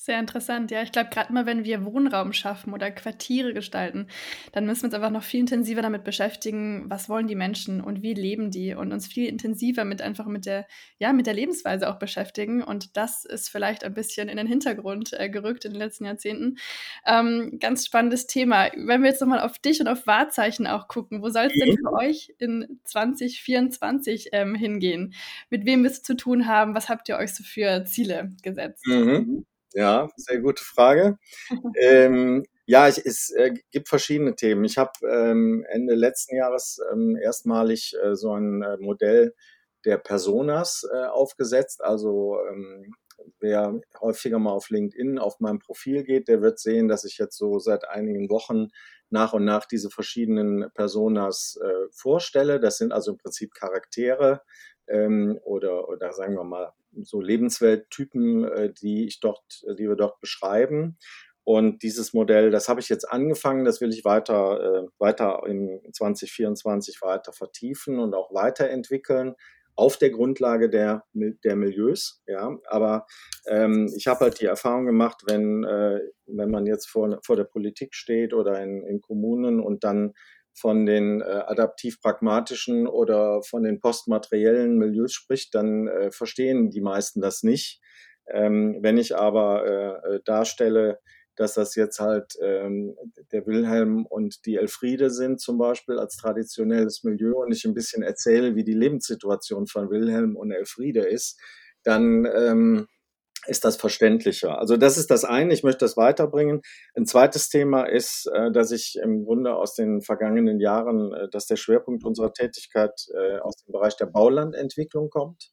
Sehr 0.00 0.20
interessant, 0.20 0.70
ja. 0.70 0.80
Ich 0.82 0.92
glaube, 0.92 1.10
gerade 1.10 1.32
mal, 1.32 1.44
wenn 1.44 1.64
wir 1.64 1.84
Wohnraum 1.84 2.32
schaffen 2.32 2.72
oder 2.72 2.88
Quartiere 2.92 3.52
gestalten, 3.52 4.06
dann 4.52 4.64
müssen 4.64 4.82
wir 4.82 4.86
uns 4.86 4.94
einfach 4.94 5.10
noch 5.10 5.24
viel 5.24 5.40
intensiver 5.40 5.82
damit 5.82 6.04
beschäftigen, 6.04 6.84
was 6.88 7.08
wollen 7.08 7.26
die 7.26 7.34
Menschen 7.34 7.80
und 7.80 8.00
wie 8.00 8.14
leben 8.14 8.52
die 8.52 8.74
und 8.74 8.92
uns 8.92 9.08
viel 9.08 9.26
intensiver 9.28 9.84
mit 9.84 10.00
einfach 10.00 10.26
mit 10.26 10.46
der, 10.46 10.68
ja, 11.00 11.12
mit 11.12 11.26
der 11.26 11.34
Lebensweise 11.34 11.90
auch 11.90 11.98
beschäftigen. 11.98 12.62
Und 12.62 12.96
das 12.96 13.24
ist 13.24 13.48
vielleicht 13.48 13.82
ein 13.82 13.92
bisschen 13.92 14.28
in 14.28 14.36
den 14.36 14.46
Hintergrund 14.46 15.14
äh, 15.14 15.28
gerückt 15.28 15.64
in 15.64 15.72
den 15.72 15.80
letzten 15.80 16.04
Jahrzehnten. 16.04 16.58
Ähm, 17.04 17.58
ganz 17.58 17.84
spannendes 17.84 18.28
Thema. 18.28 18.70
Wenn 18.76 19.02
wir 19.02 19.10
jetzt 19.10 19.20
nochmal 19.20 19.40
auf 19.40 19.58
dich 19.58 19.80
und 19.80 19.88
auf 19.88 20.06
Wahrzeichen 20.06 20.68
auch 20.68 20.86
gucken, 20.86 21.22
wo 21.22 21.28
soll 21.28 21.46
es 21.46 21.54
denn 21.54 21.76
für 21.76 21.92
euch 21.94 22.32
in 22.38 22.78
2024 22.84 24.28
ähm, 24.30 24.54
hingehen? 24.54 25.14
Mit 25.50 25.66
wem 25.66 25.82
wirst 25.82 26.08
du 26.08 26.14
zu 26.14 26.16
tun 26.16 26.46
haben? 26.46 26.76
Was 26.76 26.88
habt 26.88 27.08
ihr 27.08 27.16
euch 27.16 27.34
so 27.34 27.42
für 27.42 27.84
Ziele 27.84 28.30
gesetzt? 28.42 28.86
Mhm. 28.86 29.44
Ja, 29.74 30.08
sehr 30.16 30.40
gute 30.40 30.64
Frage. 30.64 31.18
ähm, 31.80 32.44
ja, 32.66 32.88
ich, 32.88 32.98
es 33.04 33.30
äh, 33.30 33.54
gibt 33.70 33.88
verschiedene 33.88 34.34
Themen. 34.34 34.64
Ich 34.64 34.78
habe 34.78 34.92
ähm, 35.08 35.64
Ende 35.68 35.94
letzten 35.94 36.36
Jahres 36.36 36.80
ähm, 36.92 37.16
erstmalig 37.16 37.94
äh, 38.02 38.14
so 38.14 38.32
ein 38.34 38.62
äh, 38.62 38.76
Modell 38.78 39.34
der 39.84 39.98
Personas 39.98 40.86
äh, 40.92 41.04
aufgesetzt. 41.06 41.82
Also 41.82 42.38
ähm, 42.50 42.94
wer 43.40 43.80
häufiger 44.00 44.38
mal 44.38 44.52
auf 44.52 44.70
LinkedIn 44.70 45.18
auf 45.18 45.40
meinem 45.40 45.58
Profil 45.58 46.04
geht, 46.04 46.28
der 46.28 46.42
wird 46.42 46.58
sehen, 46.58 46.88
dass 46.88 47.04
ich 47.04 47.18
jetzt 47.18 47.36
so 47.36 47.58
seit 47.58 47.88
einigen 47.88 48.28
Wochen 48.30 48.68
nach 49.10 49.32
und 49.32 49.44
nach 49.44 49.64
diese 49.66 49.90
verschiedenen 49.90 50.70
Personas 50.74 51.58
äh, 51.62 51.88
vorstelle. 51.92 52.60
Das 52.60 52.78
sind 52.78 52.92
also 52.92 53.12
im 53.12 53.18
Prinzip 53.18 53.54
Charaktere 53.54 54.42
ähm, 54.88 55.38
oder, 55.44 55.88
oder 55.88 56.12
sagen 56.12 56.34
wir 56.34 56.44
mal 56.44 56.72
so 57.02 57.20
Lebenswelttypen, 57.20 58.44
äh, 58.44 58.72
die 58.72 59.06
ich 59.06 59.20
dort, 59.20 59.64
die 59.78 59.88
wir 59.88 59.96
dort 59.96 60.20
beschreiben. 60.20 60.96
Und 61.44 61.82
dieses 61.82 62.12
Modell, 62.12 62.50
das 62.50 62.68
habe 62.68 62.80
ich 62.80 62.90
jetzt 62.90 63.10
angefangen, 63.10 63.64
das 63.64 63.80
will 63.80 63.90
ich 63.90 64.04
weiter, 64.04 64.84
äh, 64.84 64.88
weiter 64.98 65.42
in 65.46 65.80
2024 65.92 67.00
weiter 67.00 67.32
vertiefen 67.32 67.98
und 67.98 68.14
auch 68.14 68.34
weiterentwickeln 68.34 69.34
auf 69.74 69.96
der 69.96 70.10
Grundlage 70.10 70.68
der, 70.68 71.04
der 71.14 71.56
Milieus. 71.56 72.20
Ja, 72.26 72.58
aber 72.66 73.06
ähm, 73.46 73.90
ich 73.96 74.08
habe 74.08 74.24
halt 74.24 74.40
die 74.40 74.46
Erfahrung 74.46 74.86
gemacht, 74.86 75.22
wenn, 75.26 75.62
äh, 75.64 76.00
wenn 76.26 76.50
man 76.50 76.66
jetzt 76.66 76.86
vor, 76.86 77.20
vor 77.24 77.36
der 77.36 77.44
Politik 77.44 77.94
steht 77.94 78.34
oder 78.34 78.60
in, 78.60 78.82
in 78.82 79.00
Kommunen 79.00 79.60
und 79.60 79.84
dann 79.84 80.14
von 80.58 80.86
den 80.86 81.20
äh, 81.20 81.24
adaptiv-pragmatischen 81.24 82.86
oder 82.86 83.42
von 83.42 83.62
den 83.62 83.80
postmateriellen 83.80 84.76
Milieus 84.76 85.12
spricht, 85.12 85.54
dann 85.54 85.88
äh, 85.88 86.10
verstehen 86.10 86.70
die 86.70 86.80
meisten 86.80 87.20
das 87.20 87.42
nicht. 87.42 87.80
Ähm, 88.30 88.78
wenn 88.82 88.98
ich 88.98 89.16
aber 89.16 89.66
äh, 89.66 90.16
äh 90.16 90.20
darstelle, 90.24 90.98
dass 91.38 91.54
das 91.54 91.76
jetzt 91.76 92.00
halt 92.00 92.36
ähm, 92.42 92.96
der 93.30 93.46
Wilhelm 93.46 94.04
und 94.06 94.44
die 94.44 94.56
Elfriede 94.56 95.08
sind 95.08 95.40
zum 95.40 95.56
Beispiel 95.56 95.98
als 95.98 96.16
traditionelles 96.16 97.04
Milieu 97.04 97.40
und 97.40 97.52
ich 97.52 97.64
ein 97.64 97.74
bisschen 97.74 98.02
erzähle, 98.02 98.56
wie 98.56 98.64
die 98.64 98.74
Lebenssituation 98.74 99.68
von 99.68 99.88
Wilhelm 99.88 100.34
und 100.34 100.50
Elfriede 100.50 101.02
ist, 101.02 101.40
dann 101.84 102.26
ähm, 102.26 102.88
ist 103.48 103.64
das 103.64 103.76
verständlicher. 103.76 104.58
Also 104.58 104.76
das 104.76 104.98
ist 104.98 105.10
das 105.10 105.24
eine, 105.24 105.52
ich 105.52 105.62
möchte 105.62 105.84
das 105.84 105.96
weiterbringen. 105.96 106.60
Ein 106.94 107.06
zweites 107.06 107.48
Thema 107.48 107.84
ist, 107.84 108.30
äh, 108.32 108.52
dass 108.52 108.70
ich 108.70 108.98
im 109.02 109.24
Grunde 109.24 109.54
aus 109.54 109.74
den 109.74 110.02
vergangenen 110.02 110.60
Jahren, 110.60 111.12
äh, 111.12 111.28
dass 111.30 111.46
der 111.46 111.56
Schwerpunkt 111.56 112.04
unserer 112.04 112.32
Tätigkeit 112.32 112.92
äh, 113.14 113.38
aus 113.38 113.56
dem 113.56 113.72
Bereich 113.72 113.96
der 113.96 114.06
Baulandentwicklung 114.06 115.10
kommt. 115.10 115.50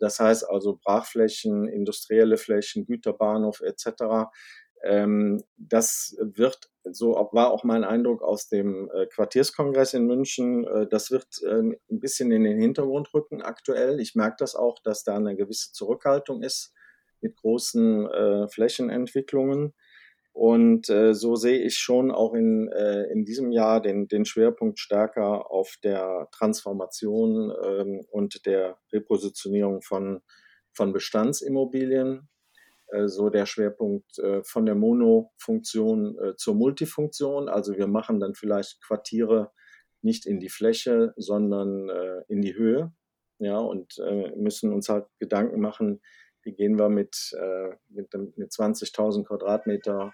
Das 0.00 0.18
heißt 0.18 0.48
also 0.48 0.78
Brachflächen, 0.82 1.68
industrielle 1.68 2.38
Flächen, 2.38 2.86
Güterbahnhof 2.86 3.60
etc. 3.60 4.30
Ähm, 4.82 5.42
das 5.58 6.16
wird, 6.20 6.70
so 6.84 7.10
war 7.32 7.50
auch 7.50 7.64
mein 7.64 7.84
Eindruck 7.84 8.22
aus 8.22 8.48
dem 8.48 8.90
Quartierskongress 9.12 9.92
in 9.92 10.06
München, 10.06 10.66
das 10.90 11.10
wird 11.10 11.26
ein 11.44 11.76
bisschen 11.90 12.32
in 12.32 12.44
den 12.44 12.58
Hintergrund 12.58 13.12
rücken 13.12 13.42
aktuell. 13.42 14.00
Ich 14.00 14.14
merke 14.14 14.36
das 14.38 14.54
auch, 14.54 14.78
dass 14.82 15.04
da 15.04 15.16
eine 15.16 15.36
gewisse 15.36 15.72
Zurückhaltung 15.72 16.42
ist 16.42 16.72
mit 17.20 17.36
großen 17.36 18.06
äh, 18.06 18.48
Flächenentwicklungen. 18.48 19.74
Und 20.32 20.88
äh, 20.88 21.14
so 21.14 21.34
sehe 21.34 21.58
ich 21.58 21.78
schon 21.78 22.12
auch 22.12 22.32
in, 22.32 22.68
äh, 22.68 23.04
in 23.10 23.24
diesem 23.24 23.50
Jahr 23.50 23.82
den, 23.82 24.06
den 24.06 24.24
Schwerpunkt 24.24 24.78
stärker 24.78 25.50
auf 25.50 25.76
der 25.82 26.28
Transformation 26.30 27.52
ähm, 27.64 28.06
und 28.10 28.46
der 28.46 28.78
Repositionierung 28.92 29.82
von, 29.82 30.20
von 30.72 30.92
Bestandsimmobilien. 30.92 32.28
Äh, 32.88 33.08
so 33.08 33.30
der 33.30 33.46
Schwerpunkt 33.46 34.18
äh, 34.18 34.42
von 34.44 34.64
der 34.64 34.74
Monofunktion 34.74 36.18
äh, 36.18 36.36
zur 36.36 36.54
Multifunktion. 36.54 37.48
Also 37.48 37.76
wir 37.76 37.86
machen 37.86 38.20
dann 38.20 38.34
vielleicht 38.34 38.80
Quartiere 38.80 39.50
nicht 40.02 40.26
in 40.26 40.40
die 40.40 40.48
Fläche, 40.48 41.12
sondern 41.16 41.88
äh, 41.88 42.22
in 42.28 42.42
die 42.42 42.54
Höhe. 42.54 42.92
Ja, 43.40 43.58
und 43.58 43.98
äh, 43.98 44.32
müssen 44.36 44.72
uns 44.72 44.88
halt 44.88 45.06
Gedanken 45.18 45.60
machen, 45.60 46.00
wie 46.42 46.52
gehen 46.52 46.78
wir 46.78 46.88
mit, 46.88 47.32
äh, 47.38 47.70
mit, 47.88 48.12
mit 48.36 48.50
20.000 48.50 49.24
Quadratmeter 49.24 50.12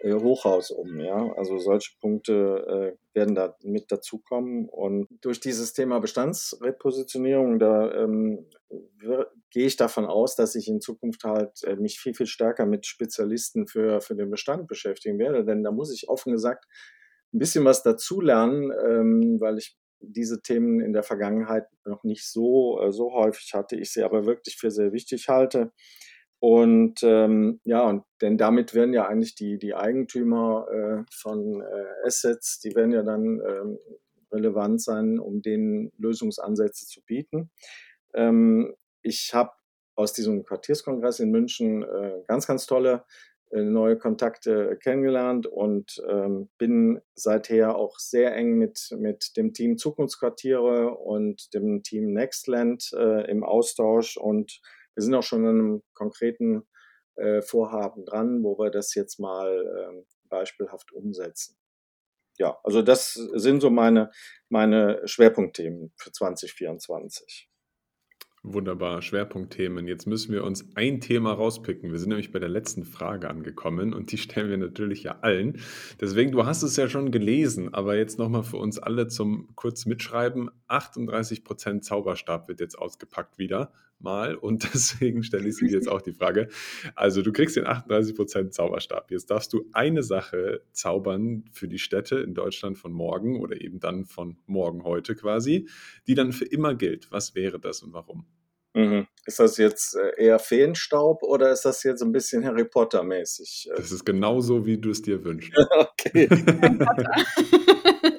äh, 0.00 0.12
Hochhaus 0.12 0.70
um. 0.70 1.00
Ja? 1.00 1.32
Also 1.36 1.58
solche 1.58 1.92
Punkte 2.00 2.94
äh, 2.94 3.16
werden 3.16 3.34
da 3.34 3.56
mit 3.62 3.90
dazukommen. 3.90 4.68
Und 4.68 5.08
durch 5.22 5.40
dieses 5.40 5.72
Thema 5.72 5.98
Bestandsrepositionierung, 5.98 7.58
da 7.58 7.92
ähm, 7.94 8.46
gehe 9.50 9.66
ich 9.66 9.76
davon 9.76 10.04
aus, 10.04 10.36
dass 10.36 10.54
ich 10.54 10.68
in 10.68 10.80
Zukunft 10.80 11.24
halt 11.24 11.64
äh, 11.64 11.76
mich 11.76 11.98
viel, 11.98 12.14
viel 12.14 12.26
stärker 12.26 12.66
mit 12.66 12.86
Spezialisten 12.86 13.66
für, 13.66 14.00
für 14.00 14.14
den 14.14 14.30
Bestand 14.30 14.66
beschäftigen 14.66 15.18
werde. 15.18 15.44
Denn 15.44 15.62
da 15.62 15.70
muss 15.70 15.92
ich 15.92 16.08
offen 16.08 16.32
gesagt 16.32 16.66
ein 17.32 17.38
bisschen 17.38 17.64
was 17.64 17.82
dazulernen, 17.82 18.72
ähm, 18.86 19.40
weil 19.40 19.58
ich 19.58 19.76
diese 20.08 20.42
Themen 20.42 20.80
in 20.80 20.92
der 20.92 21.02
Vergangenheit 21.02 21.66
noch 21.84 22.04
nicht 22.04 22.26
so, 22.26 22.80
äh, 22.80 22.92
so 22.92 23.12
häufig 23.12 23.52
hatte, 23.54 23.76
ich 23.76 23.92
sie 23.92 24.02
aber 24.02 24.26
wirklich 24.26 24.56
für 24.56 24.70
sehr 24.70 24.92
wichtig 24.92 25.28
halte. 25.28 25.72
Und 26.40 27.02
ähm, 27.02 27.60
ja, 27.64 27.82
und 27.88 28.04
denn 28.20 28.36
damit 28.36 28.74
werden 28.74 28.92
ja 28.92 29.06
eigentlich 29.06 29.34
die, 29.34 29.58
die 29.58 29.74
Eigentümer 29.74 30.66
äh, 30.70 31.04
von 31.10 31.62
äh, 31.62 32.06
Assets, 32.06 32.60
die 32.60 32.74
werden 32.74 32.92
ja 32.92 33.02
dann 33.02 33.40
ähm, 33.40 33.78
relevant 34.30 34.82
sein, 34.82 35.18
um 35.18 35.40
denen 35.40 35.90
Lösungsansätze 35.96 36.86
zu 36.86 37.02
bieten. 37.02 37.50
Ähm, 38.12 38.74
ich 39.02 39.32
habe 39.32 39.52
aus 39.94 40.12
diesem 40.12 40.44
Quartierskongress 40.44 41.20
in 41.20 41.30
München 41.30 41.82
äh, 41.82 42.22
ganz, 42.26 42.46
ganz 42.46 42.66
tolle 42.66 43.04
neue 43.62 43.96
Kontakte 43.96 44.76
kennengelernt 44.82 45.46
und 45.46 46.02
ähm, 46.08 46.48
bin 46.58 47.00
seither 47.14 47.76
auch 47.76 47.98
sehr 47.98 48.34
eng 48.34 48.58
mit, 48.58 48.94
mit 48.98 49.36
dem 49.36 49.52
Team 49.52 49.78
Zukunftsquartiere 49.78 50.94
und 50.94 51.54
dem 51.54 51.82
Team 51.82 52.12
Nextland 52.12 52.90
äh, 52.94 53.30
im 53.30 53.44
Austausch 53.44 54.16
und 54.16 54.60
wir 54.94 55.02
sind 55.02 55.14
auch 55.14 55.22
schon 55.22 55.46
an 55.46 55.58
einem 55.58 55.82
konkreten 55.92 56.64
äh, 57.16 57.42
Vorhaben 57.42 58.04
dran, 58.04 58.42
wo 58.42 58.58
wir 58.58 58.70
das 58.70 58.94
jetzt 58.94 59.18
mal 59.18 59.48
äh, 59.50 60.04
beispielhaft 60.28 60.92
umsetzen. 60.92 61.56
Ja, 62.38 62.58
also 62.64 62.82
das 62.82 63.12
sind 63.12 63.60
so 63.60 63.70
meine, 63.70 64.10
meine 64.48 65.06
Schwerpunktthemen 65.06 65.92
für 65.96 66.10
2024. 66.10 67.48
Wunderbar, 68.46 69.00
Schwerpunktthemen. 69.00 69.88
Jetzt 69.88 70.06
müssen 70.06 70.30
wir 70.34 70.44
uns 70.44 70.68
ein 70.74 71.00
Thema 71.00 71.32
rauspicken. 71.32 71.92
Wir 71.92 71.98
sind 71.98 72.10
nämlich 72.10 72.30
bei 72.30 72.38
der 72.38 72.50
letzten 72.50 72.84
Frage 72.84 73.30
angekommen 73.30 73.94
und 73.94 74.12
die 74.12 74.18
stellen 74.18 74.50
wir 74.50 74.58
natürlich 74.58 75.02
ja 75.02 75.20
allen. 75.22 75.62
Deswegen, 75.98 76.30
du 76.30 76.44
hast 76.44 76.62
es 76.62 76.76
ja 76.76 76.86
schon 76.90 77.10
gelesen, 77.10 77.72
aber 77.72 77.96
jetzt 77.96 78.18
nochmal 78.18 78.42
für 78.42 78.58
uns 78.58 78.78
alle 78.78 79.08
zum 79.08 79.48
kurz 79.54 79.86
mitschreiben. 79.86 80.50
38% 80.68 81.80
Zauberstab 81.80 82.46
wird 82.46 82.60
jetzt 82.60 82.78
ausgepackt 82.78 83.38
wieder 83.38 83.72
mal 83.98 84.34
und 84.34 84.62
deswegen 84.74 85.22
stelle 85.22 85.48
ich 85.48 85.56
dir 85.56 85.70
jetzt 85.70 85.88
auch 85.88 86.02
die 86.02 86.12
Frage. 86.12 86.48
Also 86.94 87.22
du 87.22 87.32
kriegst 87.32 87.56
den 87.56 87.64
38% 87.64 88.50
Zauberstab. 88.50 89.10
Jetzt 89.10 89.30
darfst 89.30 89.54
du 89.54 89.64
eine 89.72 90.02
Sache 90.02 90.60
zaubern 90.72 91.44
für 91.50 91.66
die 91.66 91.78
Städte 91.78 92.16
in 92.16 92.34
Deutschland 92.34 92.76
von 92.76 92.92
morgen 92.92 93.40
oder 93.40 93.58
eben 93.58 93.80
dann 93.80 94.04
von 94.04 94.36
morgen 94.44 94.84
heute 94.84 95.14
quasi, 95.14 95.66
die 96.06 96.14
dann 96.14 96.32
für 96.32 96.44
immer 96.44 96.74
gilt. 96.74 97.10
Was 97.10 97.34
wäre 97.34 97.58
das 97.58 97.82
und 97.82 97.94
warum? 97.94 98.26
Mhm. 98.74 99.06
Ist 99.24 99.38
das 99.38 99.56
jetzt 99.56 99.96
äh, 99.96 100.24
eher 100.24 100.38
Feenstaub 100.40 101.22
oder 101.22 101.50
ist 101.52 101.64
das 101.64 101.82
jetzt 101.84 102.02
ein 102.02 102.12
bisschen 102.12 102.44
Harry 102.44 102.64
Potter 102.64 103.02
mäßig? 103.04 103.70
Das 103.76 103.92
ist 103.92 104.04
genauso, 104.04 104.66
wie 104.66 104.78
du 104.78 104.90
es 104.90 105.00
dir 105.00 105.24
wünschst. 105.24 105.52
okay. 105.78 106.28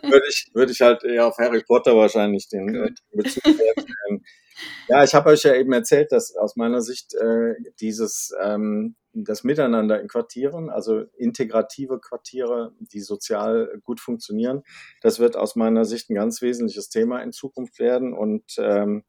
würde, 0.02 0.26
ich, 0.30 0.50
würde 0.54 0.72
ich 0.72 0.82
halt 0.82 1.04
eher 1.04 1.28
auf 1.28 1.38
Harry 1.38 1.62
Potter 1.62 1.96
wahrscheinlich 1.96 2.48
den, 2.48 2.68
den 2.68 2.96
Bezug 3.12 3.44
herstellen. 3.46 4.24
Ja, 4.88 5.04
ich 5.04 5.14
habe 5.14 5.30
euch 5.32 5.44
ja 5.44 5.54
eben 5.54 5.74
erzählt, 5.74 6.14
dass 6.14 6.36
aus 6.38 6.56
meiner 6.56 6.82
Sicht 6.82 7.14
äh, 7.16 7.56
dieses 7.82 8.34
ähm, 8.42 8.96
das 9.16 9.44
Miteinander 9.44 10.00
in 10.02 10.08
Quartieren, 10.08 10.70
also 10.70 11.02
integrative 11.18 12.00
Quartiere, 12.00 12.74
die 12.80 13.02
sozial 13.02 13.80
gut 13.84 14.00
funktionieren, 14.00 14.64
das 15.02 15.20
wird 15.20 15.36
aus 15.38 15.56
meiner 15.56 15.86
Sicht 15.86 16.10
ein 16.10 16.16
ganz 16.16 16.42
wesentliches 16.42 16.90
Thema 16.90 17.22
in 17.22 17.32
Zukunft 17.32 17.80
werden. 17.80 18.14
Und 18.14 18.44
ähm, 18.58 19.04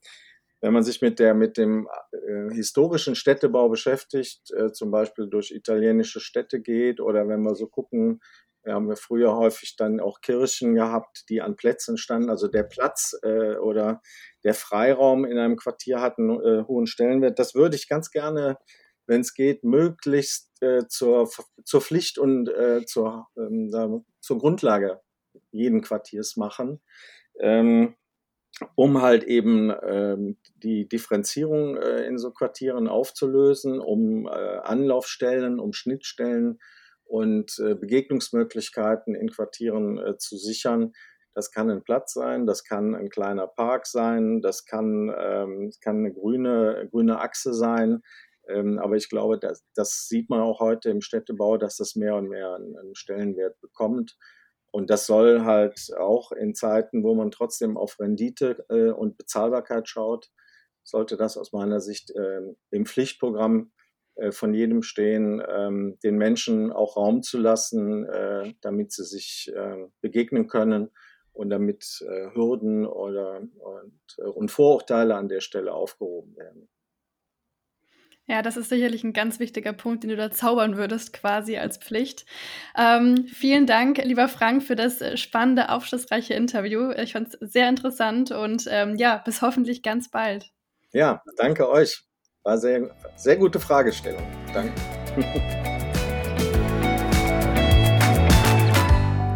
wenn 0.60 0.72
man 0.72 0.82
sich 0.82 1.02
mit 1.02 1.18
der 1.18 1.34
mit 1.34 1.56
dem 1.56 1.88
äh, 2.12 2.54
historischen 2.54 3.14
Städtebau 3.14 3.68
beschäftigt, 3.68 4.50
äh, 4.52 4.72
zum 4.72 4.90
Beispiel 4.90 5.28
durch 5.28 5.50
italienische 5.50 6.20
Städte 6.20 6.60
geht 6.60 7.00
oder 7.00 7.28
wenn 7.28 7.42
wir 7.42 7.54
so 7.54 7.66
gucken, 7.66 8.20
wir 8.66 8.74
haben 8.74 8.88
ja 8.88 8.96
früher 8.96 9.36
häufig 9.36 9.76
dann 9.76 10.00
auch 10.00 10.20
Kirchen 10.20 10.74
gehabt, 10.74 11.26
die 11.28 11.40
an 11.40 11.54
Plätzen 11.54 11.96
standen. 11.96 12.30
Also 12.30 12.48
der 12.48 12.64
Platz 12.64 13.16
äh, 13.22 13.54
oder 13.58 14.02
der 14.42 14.54
Freiraum 14.54 15.24
in 15.24 15.38
einem 15.38 15.56
Quartier 15.56 16.00
hat 16.00 16.18
einen 16.18 16.40
äh, 16.40 16.64
hohen 16.64 16.88
Stellenwert. 16.88 17.38
Das 17.38 17.54
würde 17.54 17.76
ich 17.76 17.88
ganz 17.88 18.10
gerne, 18.10 18.58
wenn 19.06 19.20
es 19.20 19.34
geht, 19.34 19.62
möglichst 19.62 20.50
äh, 20.62 20.88
zur, 20.88 21.30
zur 21.64 21.80
Pflicht 21.80 22.18
und 22.18 22.48
äh, 22.48 22.84
zur, 22.84 23.28
ähm, 23.36 24.04
zur 24.20 24.38
Grundlage 24.38 25.00
jeden 25.52 25.80
Quartiers 25.80 26.36
machen. 26.36 26.82
Ähm, 27.38 27.94
um 28.74 29.02
halt 29.02 29.24
eben 29.24 29.72
ähm, 29.82 30.38
die 30.62 30.88
Differenzierung 30.88 31.76
äh, 31.76 32.06
in 32.06 32.18
so 32.18 32.30
Quartieren 32.30 32.88
aufzulösen, 32.88 33.80
um 33.80 34.26
äh, 34.26 34.30
Anlaufstellen, 34.30 35.60
um 35.60 35.72
Schnittstellen 35.72 36.58
und 37.04 37.58
äh, 37.58 37.74
Begegnungsmöglichkeiten 37.74 39.14
in 39.14 39.30
Quartieren 39.30 39.98
äh, 39.98 40.16
zu 40.16 40.36
sichern. 40.36 40.92
Das 41.34 41.50
kann 41.50 41.70
ein 41.70 41.84
Platz 41.84 42.14
sein, 42.14 42.46
das 42.46 42.64
kann 42.64 42.94
ein 42.94 43.10
kleiner 43.10 43.46
Park 43.46 43.86
sein, 43.86 44.40
das 44.40 44.64
kann, 44.64 45.14
ähm, 45.18 45.70
kann 45.82 45.98
eine 45.98 46.12
grüne, 46.12 46.88
grüne 46.90 47.20
Achse 47.20 47.52
sein. 47.52 48.00
Ähm, 48.48 48.78
aber 48.78 48.96
ich 48.96 49.10
glaube, 49.10 49.38
das, 49.38 49.64
das 49.74 50.08
sieht 50.08 50.30
man 50.30 50.40
auch 50.40 50.60
heute 50.60 50.88
im 50.88 51.02
Städtebau, 51.02 51.58
dass 51.58 51.76
das 51.76 51.94
mehr 51.94 52.14
und 52.14 52.28
mehr 52.28 52.54
einen, 52.54 52.76
einen 52.78 52.94
Stellenwert 52.94 53.60
bekommt. 53.60 54.16
Und 54.76 54.90
das 54.90 55.06
soll 55.06 55.46
halt 55.46 55.90
auch 55.98 56.32
in 56.32 56.54
Zeiten, 56.54 57.02
wo 57.02 57.14
man 57.14 57.30
trotzdem 57.30 57.78
auf 57.78 57.98
Rendite 57.98 58.62
äh, 58.68 58.90
und 58.90 59.16
Bezahlbarkeit 59.16 59.88
schaut, 59.88 60.30
sollte 60.82 61.16
das 61.16 61.38
aus 61.38 61.54
meiner 61.54 61.80
Sicht 61.80 62.10
äh, 62.10 62.42
im 62.70 62.84
Pflichtprogramm 62.84 63.72
äh, 64.16 64.32
von 64.32 64.52
jedem 64.52 64.82
stehen, 64.82 65.42
ähm, 65.48 65.98
den 66.04 66.18
Menschen 66.18 66.72
auch 66.72 66.98
Raum 66.98 67.22
zu 67.22 67.38
lassen, 67.38 68.04
äh, 68.04 68.52
damit 68.60 68.92
sie 68.92 69.06
sich 69.06 69.50
äh, 69.56 69.86
begegnen 70.02 70.46
können 70.46 70.90
und 71.32 71.48
damit 71.48 72.04
äh, 72.06 72.34
Hürden 72.34 72.84
oder, 72.84 73.38
und, 73.38 74.00
äh, 74.18 74.24
und 74.24 74.50
Vorurteile 74.50 75.14
an 75.14 75.30
der 75.30 75.40
Stelle 75.40 75.72
aufgehoben 75.72 76.36
werden. 76.36 76.68
Ja, 78.28 78.42
das 78.42 78.56
ist 78.56 78.70
sicherlich 78.70 79.04
ein 79.04 79.12
ganz 79.12 79.38
wichtiger 79.38 79.72
Punkt, 79.72 80.02
den 80.02 80.10
du 80.10 80.16
da 80.16 80.32
zaubern 80.32 80.76
würdest, 80.76 81.12
quasi 81.12 81.58
als 81.58 81.78
Pflicht. 81.78 82.26
Ähm, 82.76 83.28
vielen 83.28 83.66
Dank, 83.66 83.98
lieber 83.98 84.28
Frank, 84.28 84.64
für 84.64 84.74
das 84.74 85.00
spannende, 85.18 85.68
aufschlussreiche 85.70 86.34
Interview. 86.34 86.90
Ich 86.90 87.12
fand 87.12 87.28
es 87.28 87.52
sehr 87.52 87.68
interessant 87.68 88.32
und 88.32 88.66
ähm, 88.68 88.96
ja, 88.96 89.18
bis 89.18 89.42
hoffentlich 89.42 89.82
ganz 89.82 90.10
bald. 90.10 90.50
Ja, 90.92 91.22
danke 91.36 91.68
euch. 91.68 92.02
War 92.42 92.58
sehr, 92.58 92.90
sehr 93.16 93.36
gute 93.36 93.60
Fragestellung. 93.60 94.22
Danke. 94.52 94.72